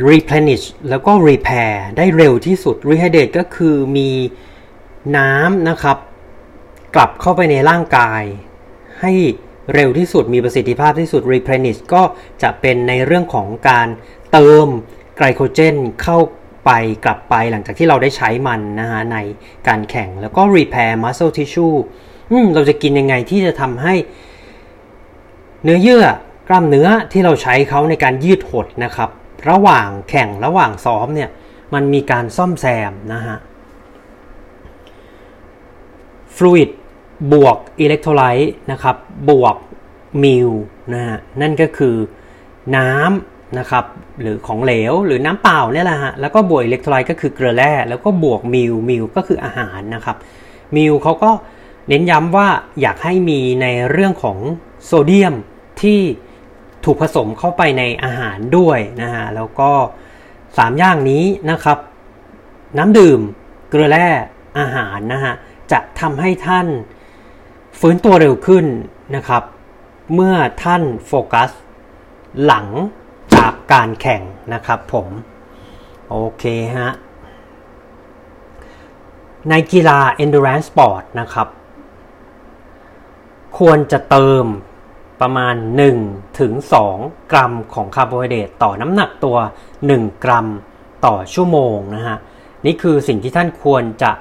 [0.09, 4.11] replenish แล้วก็ repair ได้เร็วที่สุด rehydrate ก็คือมี
[5.17, 5.99] น้ำนะครับ
[6.95, 8.23] กลับเข้าไปในร่างกาย
[9.01, 9.13] ให้
[9.75, 12.03] เร็วที่สุดมีประสิทธิภาพที่สุด replenish ก็
[12.43, 13.89] จะเป็นในเรื่องของการ
[14.33, 14.67] เติม
[15.17, 16.19] ไกลโคเจนเข้า
[16.65, 16.71] ไป
[17.05, 19.17] กลับไปหลังจากที่เราได้ใช้มันนะฮะใน
[19.69, 21.77] การแข่งแล้วก็ repair muscle tissue
[22.31, 23.95] อืมเราจะกินยังไงที่จะทำให้
[25.65, 26.05] เนื้อเยื่อ
[26.49, 29.11] กล้ามเนื้อที่เราใช้เขาในการยืดหดนะครับ
[29.51, 31.31] ระหว่างแข่งระหว่างซ้อมเนี่ย
[31.75, 33.37] มันมีการซ่อมแซมนะฮะ
[36.37, 36.71] fluid
[37.33, 38.97] บวก electrolyte นะครับ
[39.31, 39.57] บวก
[40.23, 40.51] meal
[40.95, 41.97] นะฮะ นั่นก็คือ
[42.77, 43.85] น้ำนะครับ
[44.21, 50.17] หรือของเหลว หรือน้ำเปล่าเนี่ยแหละฮะ แล้วก็บวก electrolyte ก็คือเกลือแร่ แล้วก็บวก meal meal ก็คืออาหารนะครับ
[50.77, 51.31] meal เขาก็
[51.89, 52.49] เน้นย้ำว่า
[52.81, 54.39] อยากให้มีในเรื่องของ
[54.85, 55.35] โซเดียม
[55.83, 56.01] ที่
[56.85, 59.71] ถูกผสมเข้าไปในอาหารด้วยนะฮะ แล้วก็
[60.21, 61.79] 3 อย่างนี้นะครับ
[62.79, 63.21] น้ำดื่ม
[63.71, 64.09] เกลือแร่
[64.59, 65.35] อาหารนะฮะ
[65.73, 66.67] จะทำให้ท่าน
[67.83, 68.67] ฟื้นตัวเร็วขึ้น
[69.17, 69.43] นะครับ
[70.15, 71.51] เมื่อท่านโฟกัส
[72.45, 72.67] หลัง
[73.35, 74.23] จากการแข่ง
[74.55, 75.09] นะครับผม
[76.09, 76.45] โอเค
[76.77, 76.91] ฮะ
[79.49, 81.49] ในกีฬา endurance sport นะครับ
[83.59, 84.45] ควรจะเติม
[85.21, 85.55] ประมาณ
[85.97, 86.53] 1 ถึง
[86.93, 89.37] 2 กรัมของคาร์โบไฮเดรตต่อน้ำหนักตัว
[89.81, 90.47] 1 กรัม
[91.07, 92.17] ต่อชั่วโมงนะฮะ
[92.67, 94.13] นี่คือสิ่งที่ท่านควรจะ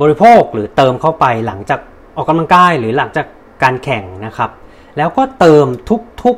[0.00, 1.80] บริโภคหรือเติมเข้าไปหลังจาก
[2.16, 3.26] ออกกำลังกายหรือหลังจาก
[3.62, 4.50] การแข่งนะครับ
[4.96, 5.66] แล้วก็เติม
[6.22, 6.36] ทุก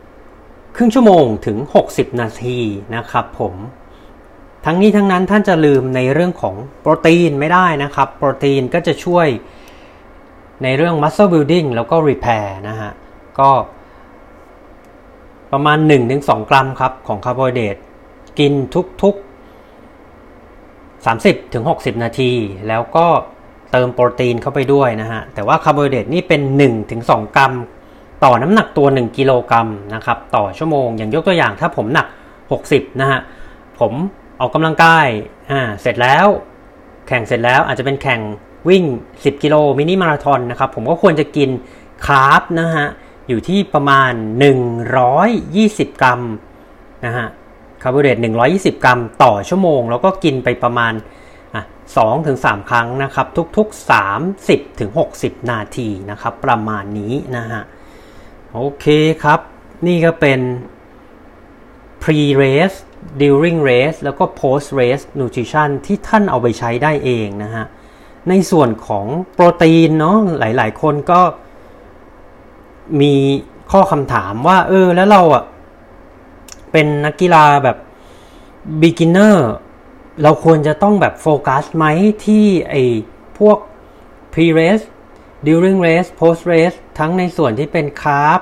[0.00, 1.56] ๆ ครึ่งชั่วโมงถึง
[1.88, 2.58] 60 นาที
[2.94, 3.54] นะครับผม
[4.64, 9.26] ทั้งนี้ทั้งนั้นท่านจะลืมในเรื่องของโปรตีนไม่ได้นะครับ โปรตีนก็จะช่วย
[10.62, 12.92] ในเรื่อง muscle building แล้วก็ repair นะฮะ
[13.38, 13.50] ก็
[15.52, 15.78] ประมาณ
[16.14, 17.76] 1-2 กรัมครับ ของคาร์โบไฮเดรต
[18.38, 18.52] กิน
[19.02, 19.24] ทุกๆ
[21.94, 22.32] 30-60 นาที
[22.68, 23.06] แล้วก็
[23.76, 26.40] เติมโปรตีนเข้าไปด้วยนะฮะ แต่ว่าคาร์โบไฮเดรตนี่เป็น
[26.88, 27.52] 1-2 กรัม
[28.24, 32.06] ต่อน้ำหนักตัว 1 กิโลกรัมนะครับต่อชั่วโมง อย่างยกตัวอย่างถ้าผมหนัก
[32.52, 33.20] 60 นะฮะ
[33.80, 33.92] ผม
[34.40, 35.06] ออกกำลังกาย
[35.50, 36.26] อ่าเสร็จแล้ว
[37.08, 38.20] แข่งเสร็จแล้วอาจจะเป็นแข่ง
[38.68, 38.84] วิ่ง
[39.14, 41.50] 10 กิโลมินิมาราธอนนะครับ ผมก็ควรจะกิน
[42.06, 42.86] carb นะฮะ
[43.28, 44.12] อยู่ที่ประมาณ
[45.26, 46.20] 120 กรัม
[47.04, 47.26] นะฮะ
[47.82, 48.18] คาร์โบไฮเดรต
[48.50, 50.94] 120 กรัม ต่อชั่วโมง แล้วก็กินไปประมาณ
[51.92, 53.90] 2ถึง3ครั้งนะครับทุกๆ
[54.30, 57.62] 30ถึง60 นาทีนะครับประมาณนี้นะฮะ
[58.52, 58.86] โอเค
[59.22, 59.40] ครับ
[59.86, 60.40] นี่ก็เป็น
[62.02, 62.78] pre race
[63.22, 67.64] during race แล้วก็ post race nutrition ที่ท่านเอาไปใช้ได้เองนะฮะ
[68.28, 71.20] ในส่วนของโปรตีนเนาะหลายๆ คนก็
[73.00, 73.14] มี
[73.72, 75.44] ข้อคำถามว่า เออ แล้วเราอะ
[76.72, 77.76] เป็นนักกีฬาแบบ
[78.82, 79.36] beginner
[80.22, 81.84] เราควรจะต้องแบบโฟกัสไหม
[82.26, 82.74] ที่ไอ
[83.38, 83.58] พวก
[84.32, 84.84] pre race
[85.46, 88.40] during race post race ทั้งในส่วนที่เป็นคาร์บ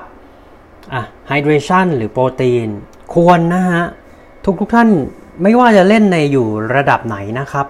[0.93, 2.67] อะ hydration หรือโปรตีน
[3.13, 3.83] ควรนะฮะ
[4.45, 4.89] ทุกทุกท่าน
[5.43, 7.67] ไม่ว่าจะเล่นในอยู่ระดับไหนนะครับ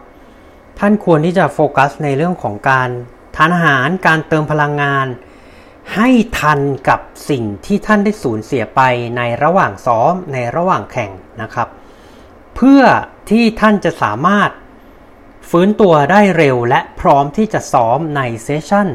[0.79, 2.89] ท่านควรที่จะโฟกัสในเรื่องของการ
[3.35, 5.07] ทานอาหารการเติมพลังงาน
[5.95, 8.81] ให้ทันกับสิ่งที่ท่านได้สูญเสียไป
[9.17, 11.11] ในระหว่างซ้อมในระหว่างแข่ง
[11.41, 11.67] นะครับ
[12.55, 12.81] เพื่อ
[13.29, 14.49] ที่ท่านจะสามารถ
[15.49, 18.87] ฟื้นตัวได้เร็วและพร้อมที่จะซ้อมในเซสชั่น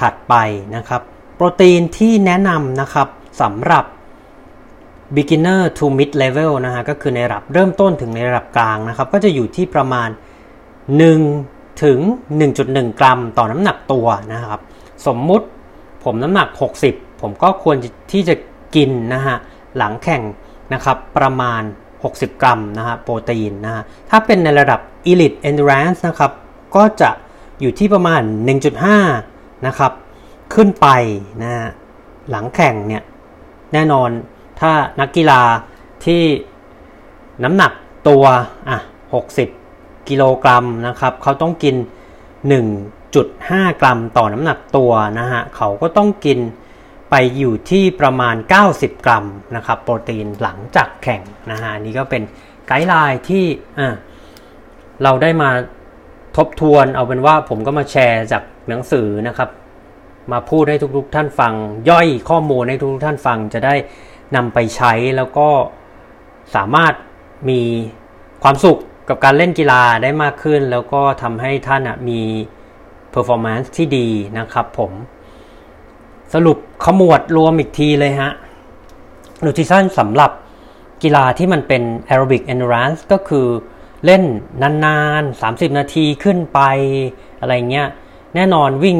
[0.00, 0.34] ถัด ๆ ไป
[0.76, 1.02] นะครับ
[1.36, 3.08] โปรตีนที่แนะนำนะครับ
[3.40, 3.84] สำหรับ
[5.16, 10.08] beginner to mid level นะฮะก็คือในระดับเริ่มต้นถึงในระดับกลางนะครับ ก็จะอยู่ที่ประมาณ
[10.94, 11.98] 1 ถึง
[12.50, 14.60] 1.1 กรัมต่อน้ำหนักตัวนะครับ
[15.06, 15.46] สมมุติ
[16.04, 16.48] ผมน้ำหนัก
[16.86, 17.76] 60 ผมก็ควร
[18.12, 18.34] ที่จะ
[18.74, 19.36] กินนะฮะ
[19.76, 20.22] หลังแข่ง
[20.72, 21.62] นะครับประมาณ
[22.12, 26.32] 60 กรัมนะฮะโปรตีนนะฮะถ้าเป็นในระดับ Elite Endurance นะครับ
[26.76, 27.10] ก็จะ
[27.60, 28.22] อยู่ที่ประมาณ
[28.94, 29.92] 1.5 นะครับ
[30.54, 30.88] ขึ้นไป
[31.42, 31.68] นะฮะ
[32.30, 33.02] หลังแข่งเนี่ย
[33.72, 34.10] แน่นอน
[34.60, 35.42] ถ้านักกีฬา
[36.04, 36.22] ที่
[37.44, 37.72] น้ำหนัก
[38.08, 38.24] ตัว
[38.68, 38.78] อะ
[39.44, 41.76] 60 กิโลกรัมนะครับ เขาต้องกิน
[42.58, 46.38] 1.5 กรัมต่อน้ำหนักตัวนะฮะ เขาก็ต้องกิน
[47.16, 48.36] ไปอยู่ที่ประมาณ
[48.70, 49.24] 90 กรัม
[49.56, 52.22] นะครับโปรตีนหลังจากแข่งนะฮะนี่ก็เป็น
[52.66, 53.44] ไกด์ไลน์ที่
[55.02, 55.50] เราได้มา
[56.36, 59.50] ทบทวนเอาเป็นว่าผมก็มาแชร์จากหนังสือนะครับ
[60.32, 61.52] มาพูดให้ทุกๆท่านฟัง
[61.90, 63.74] ย่อยข้อมูลให้ทุกๆท่านฟังจะได้
[64.36, 65.48] นำไปใช้แล้วก็
[66.54, 66.94] สามารถ
[67.48, 67.60] มี
[68.42, 72.20] ความสุขกับการเล่นกีฬาได้มากขึ้น แล้วก็ทำให้ท่านมี
[73.14, 74.92] performance ที่ดีนะครับผม
[76.32, 78.32] สรุปขมวดรวมอีกทีเลยฮะ
[79.44, 80.30] nutrition สำหรับ
[81.02, 83.46] กีฬาที่มันเป็น aerobic endurance ก็คือ
[84.04, 84.22] เล่น
[84.62, 86.60] นานๆ 30 นาทีขึ้นไป
[87.40, 87.88] อะไรเงี้ย
[88.34, 88.98] แน่นอนวิ่ง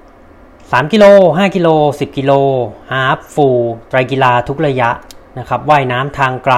[0.00, 1.04] 3 กิโล
[1.36, 2.32] 5 กิโล 10 กิโล
[2.92, 4.90] ฮาฟฟูลไตรกีฬาทุกระยะ
[5.38, 6.56] นะครับว่ายน้ำทางไกล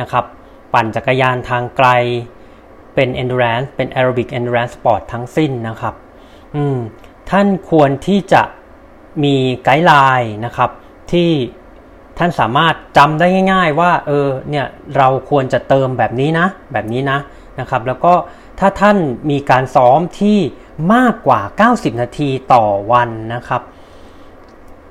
[0.00, 0.24] นะครับ
[0.74, 1.88] ปั่นจักรยานทางไกล
[2.94, 5.94] เป็น endurance เป็น aerobic endurance sport ทั้งสิ้นนะครับ
[6.54, 6.76] อืม
[7.30, 8.42] ท่านควรที่จะ
[9.24, 10.70] มี guideline นะครับ
[11.12, 11.30] ที่
[12.18, 14.66] ท่านสามารถจำได้ง่าย ๆ ว่าเออเนี่ย
[14.96, 17.18] เราควรจะเติมแบบนี้นะ แบบนี้นะ
[17.60, 18.14] นะครับแล้วก็
[18.58, 18.96] ถ้าท่าน
[19.30, 20.38] มีการซ้อมที่
[20.94, 23.62] มากกว่า 90 นาทีต่อวันนะครับ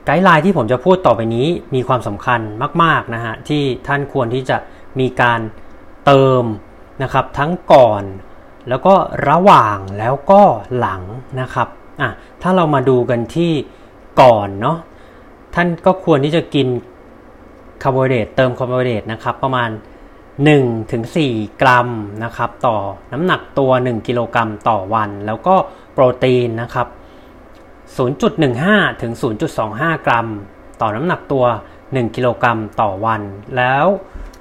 [0.06, 2.40] guideline ที่ผมจะพูดต่อไปนี้มีความสำคัญ
[2.84, 4.58] มากๆนะฮะที่ท่านควรที่จะ
[5.00, 5.40] มีการ
[6.06, 6.44] เติม
[7.04, 8.04] นะครับทั้งก่อน
[8.70, 8.94] แล้วก็
[9.30, 10.42] ระหว่างแล้วก็
[10.78, 11.02] หลัง
[11.42, 11.68] นะครับ
[12.02, 12.10] อะ
[12.42, 13.52] ถ้าเรามาดูกันที่
[14.22, 14.78] ก่อนเนาะ
[15.56, 16.68] ท่านก็ควรที่จะกิน
[17.84, 19.70] คาร์โบไฮเดรตเติมคาร์โบไฮเดรตนะครับ ประมาณ
[20.46, 21.90] 1-4 กรัม
[22.24, 22.78] นะครับ ต่อ
[23.14, 25.56] น้ำหนักตัว 1 กิโลกรัมต่อวัน แล้วก็
[25.94, 26.88] โปรตีนนะครับ
[28.10, 29.14] 0.15 ถึง
[29.60, 30.28] 0.25 กรัม
[30.82, 31.46] ต่อน้ำหนักตัว
[31.80, 33.22] 1 กิโลกรัมต่อวัน
[33.58, 33.86] แล้ว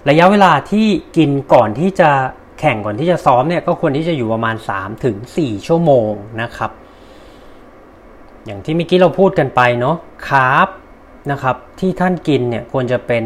[0.09, 2.11] ระยะเวลาที่กินก่อนที่จะ
[2.61, 6.71] แข่งก่อนที่จะซ้อมเนี่ยก็ควรที่จะอยู่ประมาณ3ถึง4ชั่วโมงนะครับ
[8.47, 9.97] อย่างที่เมื่อกี้เราพูดกันไปเนาะ
[10.29, 10.69] คาร์บ
[11.31, 13.25] นะครับที่ท่านกินเนี่ยควรจะเป็น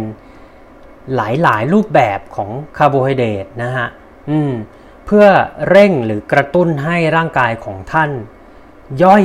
[1.14, 3.88] หลายๆรูปแบบของคาร์โบไฮเดรตนะฮะ
[4.30, 4.52] อืม
[5.06, 5.26] เพื่อ
[5.68, 8.10] เร่งหรือกระตุ้นให้ร่างกายของท่าน
[9.02, 9.24] ย่อย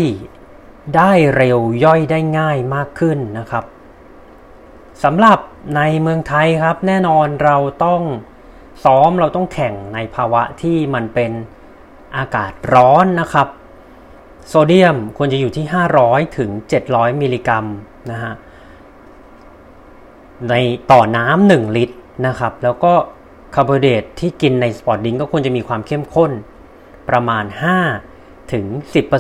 [0.96, 3.64] ได้เร็วย่อยได้ง่ายมากขึ้นนะครับ
[5.04, 5.40] สำหรับ
[5.76, 8.02] ในเมืองไทยครับ แน่นอนเราต้อง
[8.84, 11.32] ซ้อมเราต้องแข่งในภาวะที่มันเป็น
[12.18, 13.48] อากาศร้อนนะครับ
[14.50, 15.66] โซเดียมควรจะอยู่ที่
[16.02, 16.50] 500 ถึง
[16.86, 17.66] 700 มิลลิกรัม
[18.12, 18.34] นะฮะ
[20.50, 20.54] ใน
[20.92, 22.94] ต่อน้ำหนึ่งลิตรนะครับ แล้วก็
[23.56, 26.32] คาร์โบไฮเดรตที่กินใน sports drink ก็ควรจะมีความเข้มข้น
[27.10, 27.44] ประมาณ
[27.98, 28.66] 5 ถึง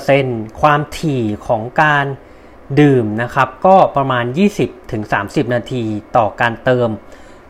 [0.03, 2.05] 10%ความถี่ของการ
[2.79, 4.25] ดื่มนะครับ ก็ประมาณ
[4.57, 5.83] 20 ถึง 30 นาที
[6.17, 6.89] ต่อการเติม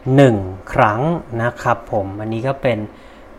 [0.05, 1.01] 1 ครั้ง
[1.43, 2.77] นะครับผม อันนี้ก็เป็น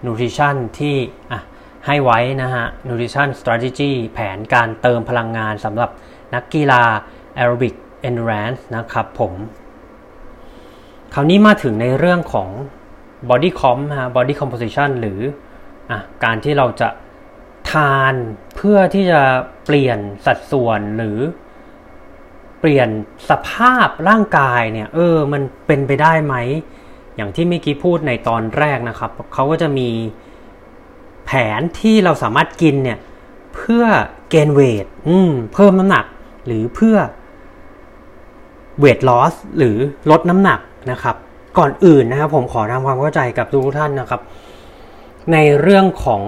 [0.05, 0.97] Nutrition ที่
[1.33, 1.41] อะ
[1.87, 5.91] ให้ไว้นะฮะ Nutrition Strategy แผนการเติมพลังงานสำหรับ
[6.35, 6.83] นักกีฬา
[7.41, 7.75] Aerobic
[8.09, 9.33] Endurance นะครับผม
[11.15, 12.49] คราวนี้มาถึงในเรื่องของ
[13.31, 15.21] body comp ฮะ body composition หรือ
[15.91, 15.93] อ
[16.25, 16.89] การที่เราจะ
[17.71, 18.15] ทาน
[18.57, 19.23] เพื่อที่จะ
[19.65, 21.19] เปลี่ยนสัดส่วนหรือ
[22.61, 22.89] เปลี่ยน
[23.31, 26.35] สภาพร่างกายเนี่ย เออ มันเป็นไปได้ไหม
[27.17, 29.89] อย่างที่เมื่อกี้พูดในตอนแรกนะครับ เขาก็จะมี
[31.31, 32.99] แผนที่เราสามารถกินเนี่ย
[33.55, 33.85] เพื่อ
[34.31, 34.87] เกณฑ์เวท
[35.55, 36.05] เพิ่มน้ำหนัก
[36.47, 36.97] หรือเพื่อ
[38.81, 39.77] เวทลอสหรือ
[40.11, 40.61] ลดน้ำหนัก
[40.91, 41.17] นะครับ
[41.59, 44.21] ก่อนอื่นนะครับผมขอทำความเข้าใจกับทุกท่านนะครับ
[45.33, 46.23] ในเรื่องของ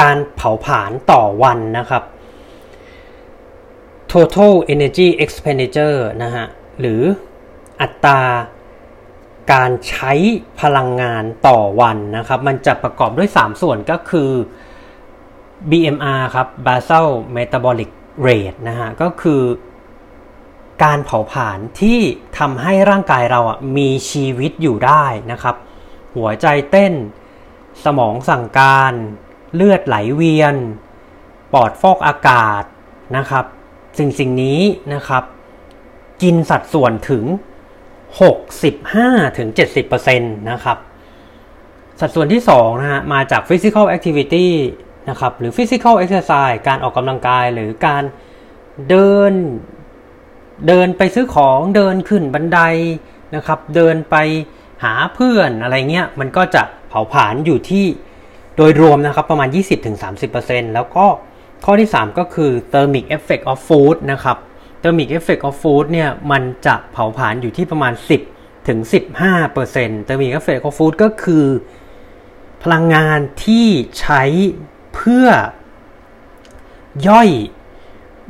[0.00, 2.02] การเผาผลาญต่อวันนะครับ
[4.12, 6.46] total energy expenditure นะฮะ
[6.80, 7.02] หรือ
[7.80, 8.20] อัตรา
[9.52, 10.12] การใช้
[10.60, 14.30] พลังงานต่อวันนะครับ มันจะประกอบด้วย 3 ส่วนก็คือ
[15.70, 17.90] BMR ครับ basal metabolic
[18.26, 19.42] rate นะฮะ ก็คือ
[20.84, 21.98] การเผาผลาญที่
[22.38, 25.56] ทำให้ร่างกายเราอะมีชีวิตอยู่ได้นะครับ
[26.16, 26.94] หัวใจเต้น
[27.84, 28.92] สมองสั่งการ
[29.54, 30.56] เลือดไหลเวียน
[31.52, 32.62] ปอดฟอกอากาศ
[33.16, 33.44] นะครับ
[33.98, 34.60] สิ่งสิ่งนี้
[34.94, 35.24] นะครับ
[36.22, 37.24] กินสัดส่วนถึง
[38.18, 40.78] 65-70%นะครับ
[42.00, 44.48] สัดส่วนที่2นะฮะมาจาก physical activity
[45.08, 48.02] นะครับหรือ physical exercise การออกกำลังกายหรือการ
[48.88, 49.32] เดิน
[50.68, 52.60] เดินไปซื้อของเดินขึ้นบันได
[53.34, 54.16] นะครับ เดินไป
[54.84, 57.86] หาเพื่อนอะไรเงี้ยมันก็จะเผาผลาญอยู่ที่
[58.56, 59.48] โดยรวมนะครับประมาณ
[60.12, 61.06] 20-30%แล้วก็
[61.64, 64.36] ข้อที่ 3 ก็คือ thermic effect of food นะครับ
[64.82, 67.92] thermic effect of food เนี่ยมันจะเผาผลาญอยู่ที่ประมาณ
[68.30, 68.78] 10 ถึง
[69.44, 71.46] 15% thermic effect of food ก็คือ
[72.62, 73.68] พลังงานที่
[74.00, 74.22] ใช้
[74.94, 75.28] เพื่อ
[77.08, 77.30] ย่อย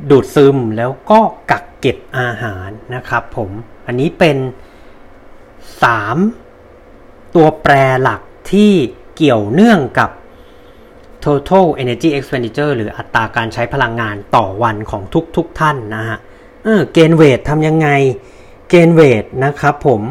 [0.09, 1.19] ดูดซึมแล้วก็
[1.51, 3.49] กักเก็บอาหารนะครับผม
[3.87, 4.37] อันนี้เป็น
[6.51, 8.71] 3 ตัวแปรหลักที่
[9.15, 10.09] เกี่ยวเนื่องกับ
[11.25, 15.03] total energy expenditure หรืออัตราการใช้พลังงานต่อวันของ
[15.35, 16.19] ทุกๆทท่านนะฮะ
[16.69, 17.89] เออเกณฑ์เวททำยังไง
[18.69, 20.01] เกณฑ์เวทนะครับผม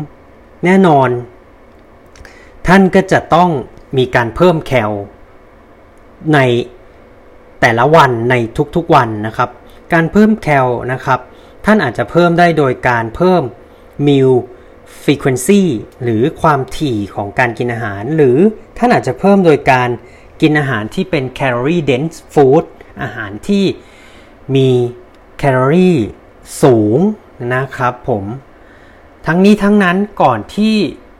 [0.65, 1.09] แน่นอน
[2.67, 3.51] ท่านก็จะต้อง
[3.97, 4.93] มีการเพิ่มแคล
[6.35, 6.39] ใน
[7.61, 8.35] แต่ละวันใน
[8.77, 9.51] ทุกๆวันนะครับ
[9.93, 11.21] การเพิ่มแคลนะครับ
[11.65, 13.43] ท่านอาจจะเพิ่มได้โดยการเพิ่ม
[14.07, 14.33] meal
[15.05, 15.63] frequency
[16.03, 18.39] หรือความถี่ของการกินอาหาร หรือ
[18.79, 19.89] ท่านอาจจะเพิ่มโดยการ
[20.41, 22.65] กินอาหารที่เป็น calorie dense food
[23.03, 23.65] อาหารที่
[24.55, 24.69] มี
[25.39, 25.99] แคลอรี่
[26.63, 26.99] สูง
[27.55, 28.25] นะครับผม
[29.27, 30.77] ทั้งนี้ทั้งนั้นก่อนที่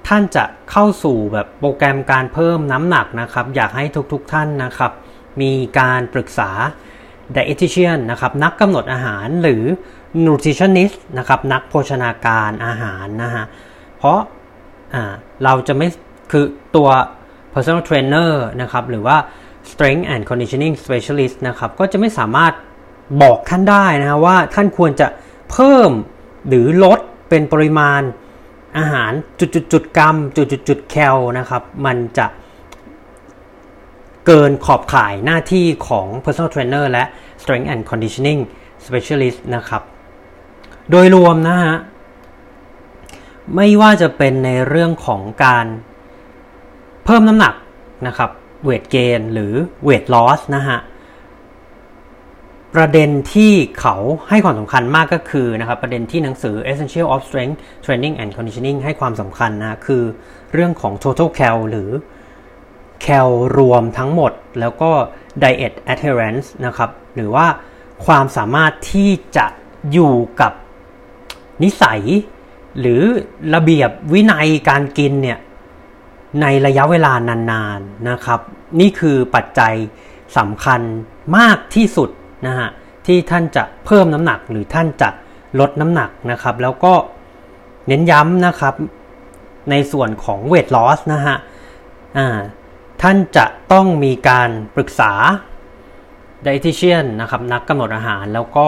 [0.09, 4.93] ท่านจะเข้าสู่แบบโปรแกรมการเพิ่มน้ำหนักนะครับ อยากให้ทุกๆทท่านนะครับ
[5.41, 6.51] มีการปรึกษา
[7.37, 9.65] dietitian นะครับนักกำหนดอาหารหรือ
[10.27, 13.45] nutritionist นะครับนักโภชนาการอาหารนะฮะ
[13.99, 14.19] เพราะ
[15.45, 15.89] เราจะไม่
[16.33, 16.45] คือ
[16.77, 16.89] ตัว
[17.53, 19.17] personal trainer นะครับหรือว่า
[19.71, 22.53] strength and conditioning specialist นะครับก็จะไม่สามารถ
[23.23, 25.07] บอกท่านได้นะฮะว่าท่านควรจะ
[25.51, 25.91] เพิ่ม
[26.49, 28.03] หรือลดเป็นปริมาณ
[28.79, 29.13] อาหาร
[29.73, 32.27] จุดๆกรัมจุดๆแคลนะครับ มันจะ
[34.27, 37.05] เกินขอบข่ายหน้าที่ของ personal trainer และ
[37.43, 38.41] strength and conditioning
[38.87, 39.83] specialist นะครับ
[40.91, 41.77] โดยรวมนะฮะ
[43.57, 45.67] ไม่ว่าจะเป็นในเรื่องของการ
[47.05, 47.55] เพิ่มน้ำหนัก
[48.07, 48.31] นะครับ
[48.65, 49.53] เวทเกนหรือ
[49.85, 50.79] เวทลอสนะฮะ
[52.75, 53.97] ประเด็นที่เขา
[54.29, 60.03] ให้ความสำคัญมากก็คือนะครับประเด็นที่หนังสือ Essential of Strength Training and Conditioning ให้ความสำคัญนะคือ
[60.53, 61.91] เรื่องของ total cal หรือ
[63.03, 64.91] แคลรวมทั้งหมด แล้วก็
[65.43, 67.47] diet adherence นะครับหรือว่า
[68.07, 69.47] ความสามารถที่จะ
[69.93, 70.53] อยู่กับ
[71.63, 72.03] นิสัย
[72.81, 73.03] หรือ
[73.55, 75.39] ระเบียบวินัยการกินเนี่ย
[76.41, 78.41] ในระยะเวลานานๆนนะครับ
[78.81, 79.75] นี่คือปัจจัย
[80.39, 80.81] สำคัญ
[81.37, 82.11] มากที่สุด
[82.47, 82.69] นะฮะ
[83.07, 85.09] ที่ท่านจะเพิ่มน้ำหนักหรือท่านจะ
[85.61, 86.95] ลดน้ำหนักนะครับ แล้วก็
[87.87, 88.75] เน้นย้ำนะครับ
[89.71, 91.37] ในส่วนของเวทลอสนะฮะ
[93.03, 95.13] ท่านจะต้องมีการปรึกษา
[96.47, 98.67] dietitian นะครับนักกำหนดอาหารแล้วก็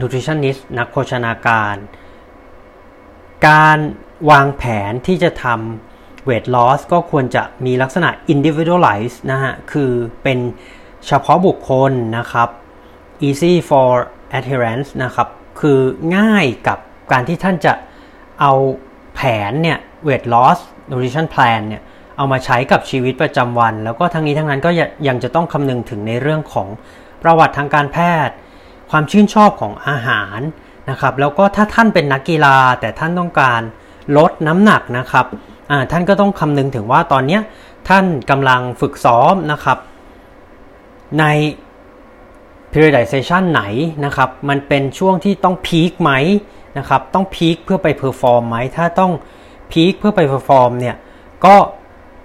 [0.00, 1.74] nutritionist นักโภชนาการ
[3.48, 3.78] การ
[4.30, 9.90] วางแผนที่จะทำ weight loss ก็ควรจะมีลักษณะ individualize นะฮะ คือ
[10.22, 10.38] เป็น
[11.06, 12.48] เฉพาะบุคคลนะครับ
[13.28, 13.90] easy for
[14.38, 15.28] adherence นะครับ
[15.60, 15.78] คือ
[16.16, 16.78] ง่ายกับ
[17.12, 17.72] การที่ท่านจะ
[18.40, 18.52] เอา
[19.14, 19.78] แผนเนี่ย
[20.08, 20.58] weight loss
[20.90, 21.82] nutrition plan เนี่ย
[22.16, 24.70] เอามาใช้กับชีวิตประจำวัน แล้วก็ทั้งนี้ทั้งนั้นก็
[25.08, 26.68] ยังจะต้องคำนึงถึงในเรื่องของ
[27.22, 28.34] ประวัติทางการแพทย์
[28.90, 30.40] ความชื่นชอบของอาหาร
[30.90, 33.60] นะครับ แล้วก็ถ้าท่านเป็นนักกีฬาแต่ท่านต้องการ
[34.16, 35.26] ลดน้ำหนักนะครับ
[35.90, 37.38] ท่านก็ต้องคำนึงถึงว่าตอนนี้
[37.88, 39.78] ท่านกำลังฝึกซ้อมนะครับ
[41.18, 41.24] ใน
[42.72, 43.62] periodization ไหน
[44.04, 46.12] นะครับ มันเป็นช่วงที่ต้อง peak ไหม
[46.78, 49.12] นะครับ ต้อง peak เพื่อไป perform ไหม ถ้าต้อง
[49.72, 50.96] peak เพื่อไป perform เนี่ย
[51.44, 51.56] ก็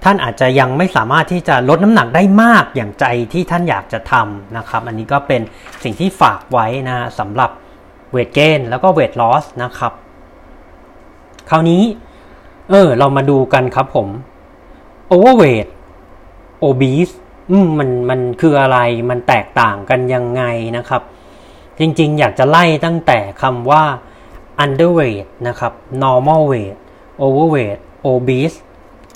[0.04, 5.42] ท่านอาจจะยังไม่สามารถที่จะลดน้ำหนักได้มากอย่างใจที่ท่านอยากจะทำนะครับ อันนี้ก็เป็น
[5.84, 7.52] สิ่งที่ฝากไว้นะสำหรับ
[8.12, 9.94] เวทเกนแล้วก็เวทลอสนะครับ
[11.50, 11.84] คราวนี้
[12.70, 14.08] เออ เรามาดูกันครับผม
[15.12, 15.68] overweight
[16.68, 17.16] obese
[17.66, 18.78] มมันมันคืออะไร
[19.10, 20.44] มันแตกต่างกันยังไง
[20.78, 21.02] นะครับ
[21.80, 23.84] จริงๆ อยากจะไล่ตั้งแต่คำว่า
[24.64, 26.78] underweight นะครับ normal weight
[27.24, 27.80] overweight
[28.12, 28.58] obese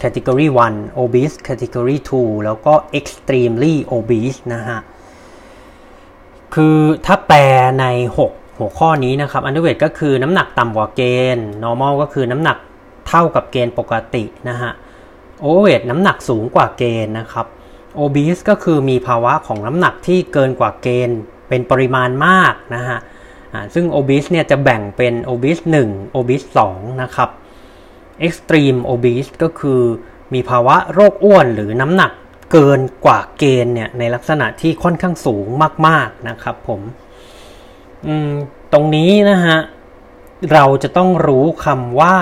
[0.01, 4.79] category 1 obese category 2 แล้วก็ extremely obese นะฮะ
[6.55, 7.39] คือถ้าแปล
[7.79, 7.85] ใน
[8.27, 11.01] 6 หัวข้อนี้นะครับ underweight ก็คือน้ำหนักต่ำกว่าเก
[11.35, 12.57] ณฑ์ normal ก็คือน้ำหนัก
[13.07, 14.71] เท่ากับเกณฑ์ปกตินะฮะ
[15.43, 17.47] overweight น้ำหนักสูงกว่าเกณฑ์นะครับ
[18.03, 21.19] obese ก็คือมีภาวะของน้ำหนักที่เกินกว่าเกณฑ์
[21.49, 22.99] เป็นปริมาณมากนะฮะ
[23.73, 27.29] ซึ่ง obese เนี่ยจะแบ่งเป็น obese 1 obese 2 นะครับ
[28.27, 29.81] extreme obese ก็คือ
[30.33, 32.11] มีภาวะโรคอ้วนหรือน้ำหนัก
[32.51, 35.47] เกินกว่าเกณฑ์เนี่ยในลักษณะที่ค่อนข้างสูง
[35.87, 36.81] มาก ๆ นะครับผม
[38.73, 39.57] ตรงนี้นะฮะ
[40.53, 42.15] เราจะต้องรู้คำว่า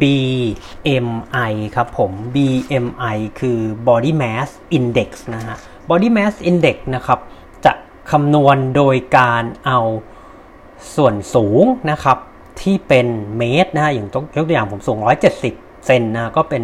[0.00, 3.58] BMI ครับผม BMI คือ
[3.88, 5.56] Body Mass Index นะฮะ
[5.88, 7.18] Body Mass Index นะครับ
[7.64, 7.72] จะ
[8.10, 9.80] คำนวณโดยการเอา
[10.94, 12.18] ส่วนสูงนะครับ
[12.60, 13.06] ที่เป็น
[13.38, 14.98] เมตรนะฮะ อย่างยกตัวอย่างผมสูง
[15.42, 16.62] 170 เซนนะ ก็เป็น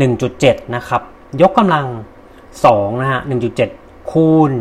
[0.00, 1.02] 1.7 นะครับ
[1.42, 1.86] ยกกำลัง
[2.44, 3.20] 2 นะฮะ
[3.66, 4.52] 1.7 คูณ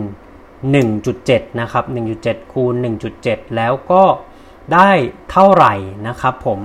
[0.75, 1.83] 1.7 นะครับ
[2.19, 2.73] 1.7 คูณ
[3.15, 4.03] 1.7 แล้วก็
[4.73, 4.89] ได้
[5.31, 5.73] เท่าไหร่
[6.07, 6.59] นะครับผม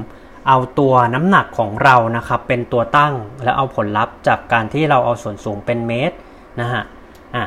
[0.48, 3.14] เอาตัวน้ำหนักของเรานะครับเป็นตัวตั้ง
[3.44, 6.16] แล้วเอาผลลัพธ์จากการที่เราเอาส่วนสูงเป็นเมตร
[6.60, 6.82] นะฮะ
[7.36, 7.44] อะ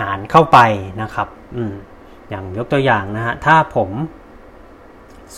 [0.00, 0.58] หารเข้าไป
[1.02, 1.74] นะครับอืม
[2.28, 3.90] อย่างยกตัวอย่างนะฮะถ้าผม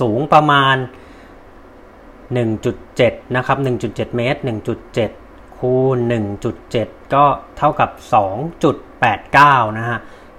[0.01, 0.77] สูงประมาณ
[2.45, 3.57] 1.7 นะครับ
[3.87, 4.39] 1.7 เมตร
[4.99, 5.97] 1.7 คูณ
[6.57, 7.25] 1.7 ก็
[7.59, 7.91] เท่ากับ
[8.65, 9.99] 2.89 นะฮะ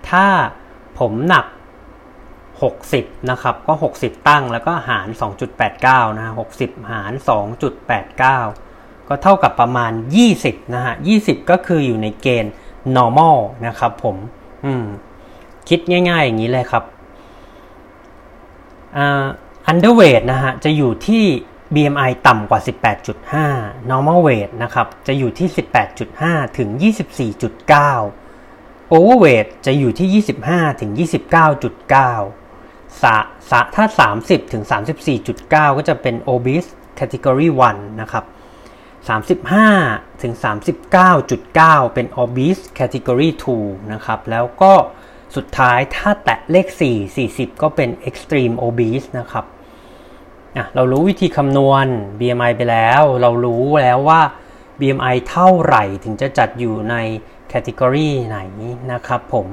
[0.10, 0.26] ถ้า
[1.00, 1.46] ผมหนัก
[2.66, 5.08] 60 นะครับ ก็ 60 ตั้งแล้วก็หาร
[5.64, 7.12] 2.89 นะฮะ60 หาร
[7.90, 9.92] 2.89 ก็เท่ากับประมาณ
[10.34, 12.54] 20 นะฮะ 20 ก็คืออยู่ในเกณฑ์
[12.98, 13.38] normal
[13.68, 14.16] นะครับผม
[14.66, 14.86] อืม
[15.70, 15.80] คิด
[16.10, 16.84] ง่ายๆอย่างนี้เลยครับ
[18.98, 19.26] อ่า
[19.72, 21.26] underweight นะฮะ จะอยู่ที่
[21.76, 22.60] BMI ต่ำกว่า
[23.26, 25.48] 18.5 normal weight นะครับ จะอยู่ที่
[26.04, 26.70] 18.5 ถึง
[27.42, 30.92] 24.9 overweight จะอยู่ที่ 25 ถึง
[31.36, 32.47] 29.9
[33.04, 33.16] สะ
[33.50, 33.86] สะถ้า
[34.20, 34.64] 30ถึง
[35.16, 36.70] 34.9 ก็จะเป็น obese
[37.00, 38.26] category 1 นะครับ
[39.08, 40.34] 35ถึง
[41.14, 43.30] 39.9 เป็น obese category
[43.62, 44.74] 2 นะครับ แล้วก็
[45.36, 49.46] สุดท้ายถ้าแตะเลข 4 40 ก็เป็น extreme obese นะครับ
[50.76, 51.86] เรารู้วิธีคำนวณ
[52.20, 54.22] BMI ไปแล้ว เรารู้แล้วว่า
[54.80, 56.96] BMI เท่าไหร่ถึงจะจัดอยู่ใน
[57.52, 58.40] category ไหน
[58.92, 59.48] นะครับผม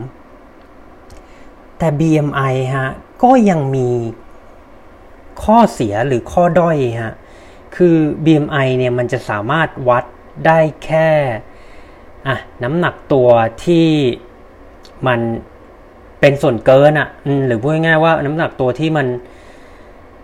[1.79, 2.89] แต่ BMI ฮะ
[3.25, 3.89] ก็ยังมี
[5.43, 7.15] ข้อเสียหรือข้อด้อยฮะ
[7.77, 10.05] คือ BMI เนี่ยมันจะสามารถวัด
[10.47, 11.09] ได้แค่
[12.29, 13.29] อะน้ำหนักตัว
[13.65, 13.89] ที่
[15.07, 15.21] มัน
[16.21, 17.09] เป็นส่วนเกินอะ่ะ
[17.47, 19.07] หรือพูดง่ายๆว่าน้ำหนักตัวที่มัน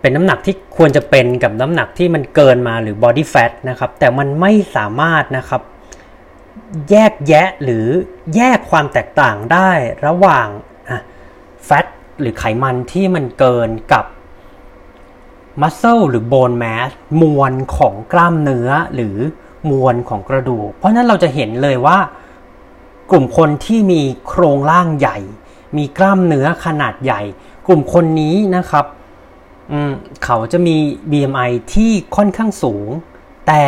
[0.01, 5.61] เป็นน้ำหนักที่ควรจะเป็นกับน้ำหนักที่มันเกินมาหรือ body fat นะครับ แต่มันไม่สามารถนะครับ
[6.89, 7.85] แยกแยะหรือ
[8.35, 9.71] แยกความแตกต่างได้
[10.05, 10.47] ระหว่าง
[10.89, 10.99] อะ
[11.67, 11.85] fat
[12.19, 14.05] หรือไขมันที่มันเกินกับ
[15.61, 16.89] muscle หรือ bone mass
[17.21, 19.17] มวลของกล้ามเนื้อหรือ
[19.71, 21.97] มวลของกระดูก เพราะนั้นเราจะเห็นเลยว่า
[23.11, 25.17] กลุ่มคนที่มีโครงร่างใหญ่
[25.77, 27.21] มีกล้ามเนื้อขนาดใหญ่
[27.67, 28.85] กลุ่มคนนี้นะครับ
[30.25, 30.75] เขาจะมี
[31.11, 32.87] BMI ที่ค่อนข้างสูง
[33.47, 33.63] แต่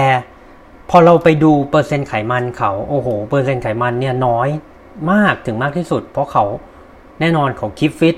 [0.89, 4.47] พอเราไปดูเปอร์เซ็นต์ไขมันเขาโอ้โห เปอร์เซ็นต์ไขมันเนี่ยน้อย
[5.11, 6.43] มากถึงมากที่สุด เพราะเขา
[7.19, 8.15] แน่นอนเขาคิดฟิต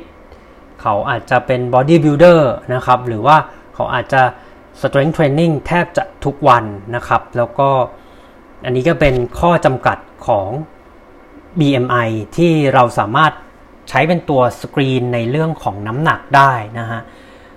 [0.87, 3.37] เขาอาจจะเป็นบอดี้บิ l เดอร์นะครับ หรือว่า
[3.75, 4.21] เขาอาจจะ
[4.81, 6.63] strength training แทบจะทุกวัน
[6.95, 7.69] นะครับ แล้วก็
[8.65, 10.49] อันนี้ก็เป็นข้อจำกัดของ
[11.59, 13.31] BMI ที่เราสามารถ
[13.89, 17.01] ใช้เป็นตัวสกรีนในเรื่องของน้ำหนักได้นะฮะ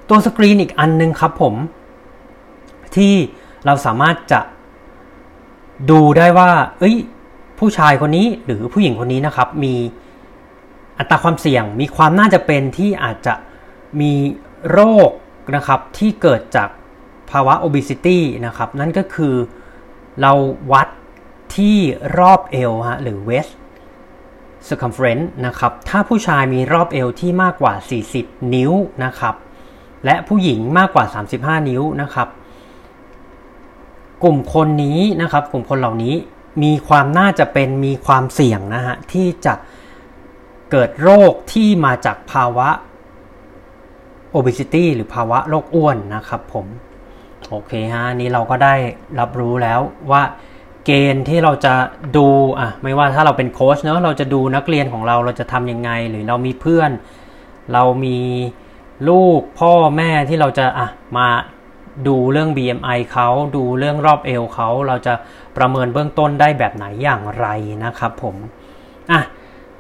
[0.09, 1.55] ตัวสกรีนอีกอันนึงครับผม
[2.97, 3.15] ที่
[3.67, 4.41] เราสามารถจะ
[5.91, 6.97] ดูได้ว่า เอ้ย
[7.59, 9.75] ผู้ชายคนนี้หรือผู้หญิงคนนี้นะครับ มี
[10.99, 13.35] อัตราความเสี่ยงมีความน่าจะเป็นที่อาจจะ
[14.01, 14.13] มี
[14.71, 15.11] โรค
[15.57, 16.69] นะครับที่เกิดจาก
[17.31, 19.35] ภาวะ obesity นะครับนั่นก็คือ
[20.21, 20.33] เรา
[20.73, 20.89] วัด
[21.57, 21.77] ที่
[22.19, 23.53] รอบเอวฮะหรือ waist
[24.69, 27.75] circumference นะครับถ้าผู้ชายมีรอบเอวที่มากกว่า
[28.15, 28.73] 40 นิ้ว
[29.05, 29.35] นะครับ
[30.05, 31.05] และผู้หญิงมากกว่า
[31.37, 32.29] 35 นิ้วนะครับ
[34.23, 36.15] กลุ่มคนนี้นะครับกลุ่มคนเหล่านี้
[36.63, 39.55] มีความน่าจะเป็นมีความเสี่ยงนะฮะที่จะ
[40.71, 42.69] เกิดโรคที่มาจากภาวะ
[44.35, 46.67] obesity หรือภาวะโรคอ้วนนะครับผม
[47.51, 48.75] โอเคฮะนี้เราก็ได้
[49.21, 50.23] รับรู้แล้วว่า
[50.85, 51.75] เกณฑ์ที่เราจะ
[52.17, 52.27] ดู
[52.61, 56.91] อะไม่ว่าถ้าเราเป็นโค้ชเนอะเราจะดูนักเรียนของเราเราจะทำยังไง หรือเรามีเพื่อน
[57.73, 58.19] เรามี
[59.09, 61.29] ลูกพ่อแม่ที่เราจะอะมา
[62.07, 65.15] ดูเรื่อง BMI เขาดูเรื่องรอบเอวเขาเราจะ
[65.57, 67.47] ประเมินเบื้องต้นได้แบบไหนอย่างไร
[67.85, 68.37] นะครับผม
[69.11, 69.21] อะ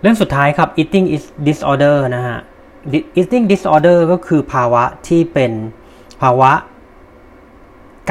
[0.01, 2.39] เรื่องสุดท้ายครับ eating is disorder นะฮะ
[3.21, 5.53] eating disorder ก็คือภาวะที่เป็น
[6.23, 6.53] ภาวะ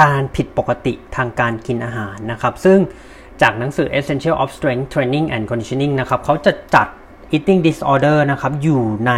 [0.01, 2.79] การผิดปกติทางการกินอาหารนะครับ ซึ่ง
[3.41, 6.88] จากหนังสือ Essential of Strength Training and Conditioning นะครับเขาจะจัด
[7.35, 9.13] eating disorder นะครับ อยู่ใน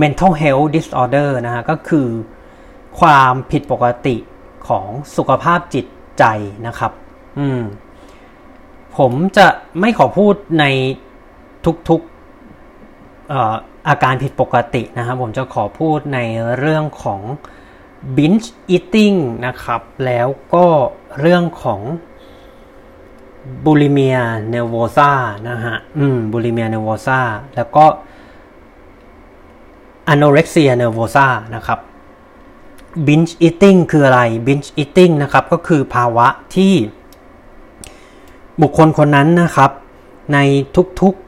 [0.00, 2.08] mental health disorder นะฮะ ก็คือ
[3.00, 4.16] ความผิดปกติ
[4.68, 4.86] ของ
[5.16, 5.86] สุขภาพจิต
[6.18, 6.24] ใจ
[6.66, 6.92] นะครับ
[7.38, 7.60] อืม
[8.98, 9.46] ผมจะ
[9.80, 10.64] ไม่ขอพูดใน
[11.88, 16.18] ทุกๆอาการผิดปกตินะครับผมจะขอพูดใน
[16.58, 17.20] เรื่องของ
[18.16, 20.66] binge eating นะครับ แล้วก็
[21.20, 21.80] เรื่องของ
[23.64, 25.10] bulimia nervosa
[25.48, 27.20] นะฮะ อืม bulimia nervosa
[27.56, 27.84] แล้วก็
[30.12, 31.78] anorexia nervosa นะครับ
[33.06, 36.74] binge eating คืออะไร binge eating นะครับ ก็คือภาวะที่
[38.60, 39.70] บุคคลคนนั้นนะครับ
[40.32, 40.38] ใน
[41.00, 41.23] ทุกๆ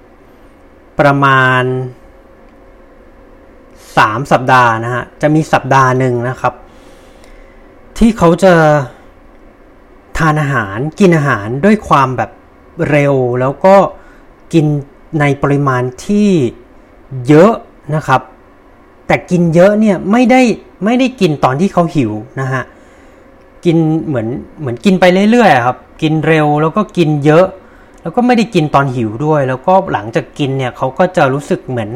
[1.01, 1.63] ประมาณ
[3.27, 6.55] 3 สัปดาห์นะฮะ จะมีสัปดาห์หนึ่งนะครับ
[7.99, 8.55] ที่เขาจะ
[10.19, 12.31] ทานอาหารกินอาหารด้วยความแบบ
[12.91, 13.75] เร็วแล้วก็
[14.53, 14.67] กิน
[15.21, 16.29] ในปริมาณที่
[17.29, 17.53] เยอะ
[17.95, 18.21] นะครับ
[19.07, 20.41] แต่กินเยอะเนี่ยไม่ได้
[20.85, 22.63] ไม่ได้กินตอนที่เขาหิวนะฮะ
[23.65, 23.77] กิน
[24.07, 24.29] เหมือน
[24.61, 27.47] เหมือนกินไปเรื่อยๆครับ กินเร็วแล้วก็กินเยอะ
[28.07, 31.91] แล้วก็ไม่ได้กินตอนหิวด้วย แล้วก็หลังจากกินเนี่ยเขาก็จะรู้สึกเหมือน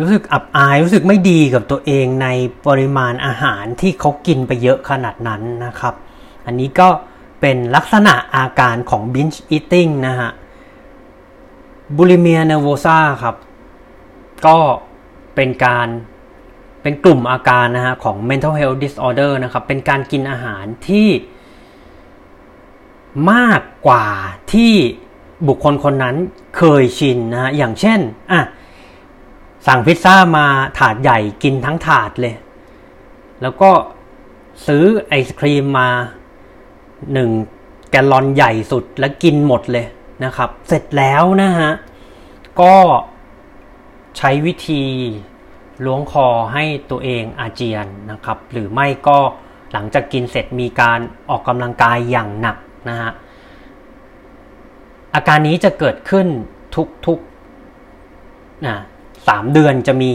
[0.00, 2.28] รู้สึกอับอายรู้สึกไม่ดีกับตัวเองใน
[2.66, 5.94] ปริมาณอาหารที่เขากินไปเยอะขนาดนั้นนะครับ
[6.46, 6.88] อันนี้ก็
[7.40, 10.30] เป็นลักษณะอาการของ binge eating นะฮะ
[11.96, 13.36] bulimia nervosa ครับ
[14.46, 14.58] ก็
[15.34, 15.88] เป็นการ
[16.82, 21.08] เป็นกลุ่มอาการนะฮะของ mental health disorder นะครับ เป็นการกินอาหารที่
[23.32, 24.06] มากกว่า
[24.52, 24.74] ที่
[25.48, 26.16] บุคคลคนนั้น
[26.56, 28.00] เคยชินนะฮะอย่างเช่น
[28.32, 28.40] อะ
[29.66, 30.46] สั่งพิซซ่ามา
[30.78, 32.34] ถาดใหญ่กินทั้งถาดเลย
[33.42, 33.70] แล้วก็
[34.66, 35.88] ซื้อไอศครีมมา
[37.12, 37.30] หนึ่ง
[37.90, 39.86] แกลลอนใหญ่สุดแล้วกินหมดเลย
[40.24, 41.72] นะครับ เสร็จแล้วนะฮะ
[42.60, 42.74] ก็
[44.18, 44.82] ใช้วิธี
[45.84, 49.18] ล้วงคอให้ตัวเองอาเจียนนะครับ หรือไม่ก็
[49.72, 50.98] หลังจากกินเสร็จมีการ
[51.30, 52.56] ออกกำลังกายอย่างหนัก
[52.88, 53.10] นะฮะ
[55.14, 56.26] อาการนี้จะเกิดขึ้น
[57.06, 58.76] ทุกๆนะ
[59.28, 60.10] สามเดือนจะมี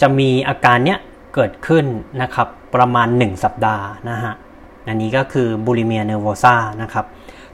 [0.00, 0.98] จะมีอาการเนี้ย
[1.34, 1.84] เกิดขึ้น
[2.22, 4.34] นะครับประมาณ 1 สัปดาห์นะฮะ
[4.88, 7.04] อันนี้ก็คือ bulimia nervosa นะครับ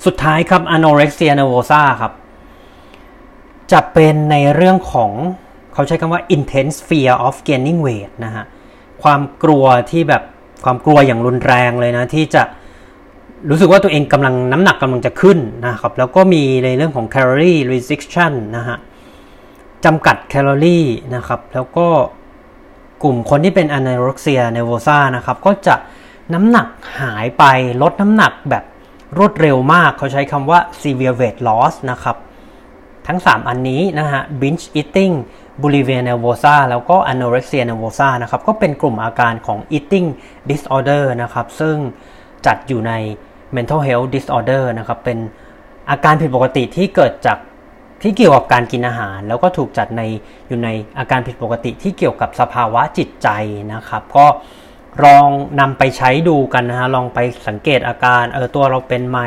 [0.05, 2.12] สุดท้ายครับ anorexia nervosa ครับ
[3.72, 5.11] จะเป็นในเรื่องของ
[5.72, 8.44] เขาใช้คำว่า intense fear of gaining weight นะฮะ
[9.03, 10.22] ความกลัวที่แบบ
[10.64, 12.42] ความกลัวอย่างรุนแรงเลยนะ ที่จะ
[13.51, 18.76] รู้สึกว่าตัวเองกำลังน้ำหนักกำลังจะขึ้นนะครับแล้วก็มีในเรื่องของ calorie restriction นะฮะ
[19.84, 21.86] จำกัดแคลอรี่นะครับแล้วก็
[23.03, 25.74] กลุ่มคนที่เป็น anorexia nervosa นะครับก็จะ
[26.34, 26.68] น้ำหนัก
[27.01, 27.45] หายไป
[27.82, 28.64] ลดน้ำหนักแบบ
[29.18, 32.16] รวดเร็วมาก เขาใช้คำว่า severe weight loss นะครับ
[33.07, 35.14] ทั้ง 3 อันนี้นะฮะ binge eating
[35.61, 40.09] bulimia nervosa แล้วก็ anorexia nervosa นะครับ ก็เป็นกลุ่มอาการของ eating
[40.51, 41.76] disorder นะครับ ซึ่ง
[42.47, 42.93] จัดอยู่ใน
[43.57, 45.18] mental health disorder นะครับ เป็น
[45.90, 47.38] อาการผิดปกติที่เกิดจาก
[48.03, 50.03] ที่เกี่ยวกับการกินอาหาร แล้วก็ถูกจัดใน
[50.48, 53.28] อยู่ในอาการผิดปกติที่เกี่ยวกับสภาวะจิตใจ
[53.74, 54.26] นะครับ ก็
[55.05, 55.26] ลอง
[55.61, 59.20] นำไปใช้ดูกันนะฮะลองไปสังเกตอาการเออตัวเราเป็นไหม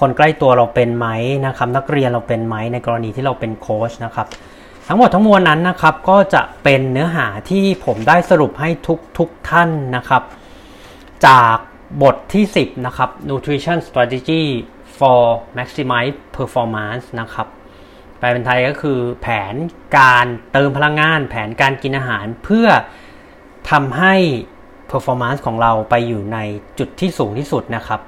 [0.00, 1.06] คนใกล้ตัวเราเป็นไหม
[1.46, 4.26] นะครับ นักเรียนเราเป็นไหมในกรณีที่เราเป็นโค้ชนะครับ
[4.88, 10.22] ทั้งหมดทั้งมวลนั้นนะครับก็จะเป็นเนื้อหาที่ผมได้สรุปให้ทุกทุกท่านนะครับ
[11.26, 11.56] จาก
[12.02, 14.44] บทที่ 10 นะครับ nutrition strategy
[14.98, 15.22] for
[15.58, 17.46] maximize performance นะครับ
[18.18, 19.54] แปลเป็นไทยก็คือแผน
[19.98, 22.68] การเติมพลังงาน แผนการกินอาหารเพื่อ
[23.70, 24.14] ทำให้
[24.90, 26.38] performance ของเราไปอยู่ใน
[26.78, 28.00] จุดที่สูงที่สุดนะครับ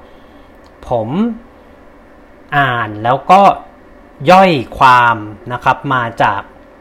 [0.89, 1.09] ผม
[2.57, 3.41] อ่านแล้วก็
[4.31, 5.17] ย่อยความ
[5.53, 6.41] นะครับมาจาก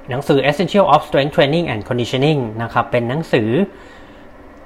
[0.09, 3.49] หนังสือ Essential of Strength Training and Conditioning นะครับ เป็นหนังสือ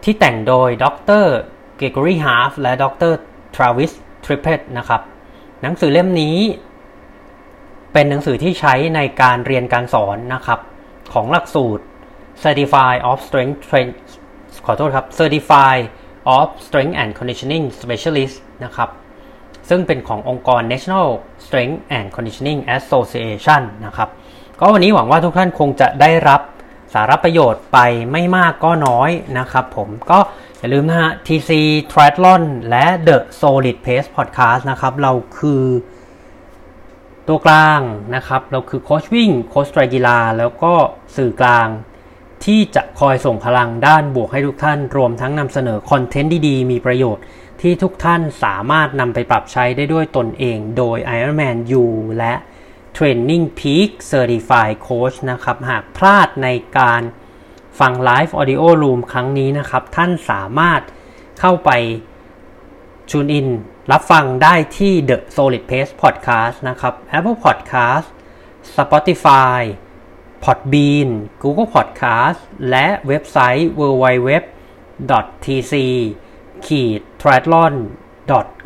[0.04, 0.86] ที่แต่งโดยด
[1.24, 1.26] ร
[1.80, 3.14] Gregory Half และดร
[3.56, 3.92] Travis
[4.26, 5.02] Trippett นะครับ
[5.62, 6.38] หนังสือเล่มนี้
[7.94, 10.60] เป็นหนังสือที่ใช้ในการเรียนการสอนนะครับ
[11.14, 11.84] ของหลักสูตร
[12.44, 13.88] Certified of Strength Train
[14.66, 15.84] ขอโทษครับ Certified
[16.38, 18.90] of Strength and Conditioning Specialist นะครับ
[19.70, 21.08] ซึ่งเป็นขององค์กร National
[21.46, 24.10] Strength and Conditioning Association นะครับ
[24.60, 26.42] ก็วันนี้หวังว่าทุกท่านคงจะได้รับ
[26.94, 27.78] สาระประโยชน์ไป
[28.12, 29.10] ไม่มากก็น้อย
[29.40, 30.20] นะครับผมก็
[30.60, 31.52] อย่าลืมนะฮะ TC
[31.92, 35.64] Triathlon และ The Solid Pace Podcast นะครับ เราคือ
[37.28, 37.82] ตัวกลาง
[38.16, 40.74] นะครับ เราคือโค้ชวิ่ง โค้ชไตรกีฬา แล้วก็
[41.18, 41.68] สื่อกลาง
[42.46, 47.24] ที่จะคอยส่งพลังด้านบวกให้ทุกท่าน รวมทั้งนำเสนอคอนเทนต์ดีๆ มีประโยชน์
[47.62, 51.86] ที่ทุกท่านสามารถนำไปปรับใช้ได้ด้วยตนเองโดย Ironman U
[52.18, 52.34] และ
[52.98, 56.48] Training Peak Certified Coach นะครับ หากพลาดใน
[56.78, 57.02] การ
[57.80, 60.82] ฟัง Live Audio Room ครั้งนี้นะครับ ท่านสามารถ
[61.40, 61.70] เข้าไป
[63.10, 63.48] ชูนอิน
[63.92, 68.08] รับฟังได้ที่ The Solid Pace Podcast นะครับ Apple Podcast
[68.76, 69.60] Spotify
[70.44, 71.10] Podbean
[71.44, 74.30] Google Podcast และเว็บไซต์ www
[75.46, 75.74] tc
[76.66, 77.74] ขีด triathlon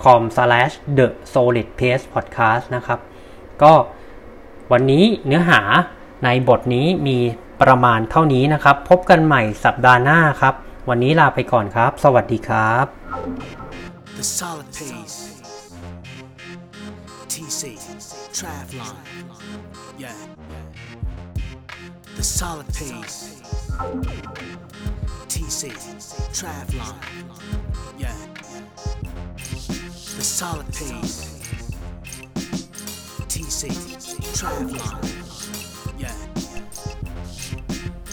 [0.03, 2.99] com slash the solid pace podcast นะครับ
[3.63, 3.73] ก็
[4.71, 5.61] วันนี้เนื้อหา
[6.23, 7.17] ในบทนี้มี
[7.61, 10.53] ประมาณเท่านี้นะครับ พบกันใหม่สัปดาห์หน้าครับ
[10.89, 12.85] วันนี้ลาไปก่อนครับ สวัสดีครับ
[14.17, 15.17] The solid pace.
[17.31, 17.61] TC.
[18.37, 18.95] Travlon.
[20.03, 20.19] Yeah.
[22.17, 23.17] The solid pace.
[25.31, 25.61] TC.
[26.37, 26.95] Travlon.
[28.03, 28.19] Yeah.
[30.17, 31.17] The solid pace.
[33.33, 33.61] TC.
[34.37, 35.20] Travlon.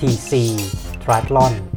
[0.00, 0.56] tc
[1.04, 1.67] triathlon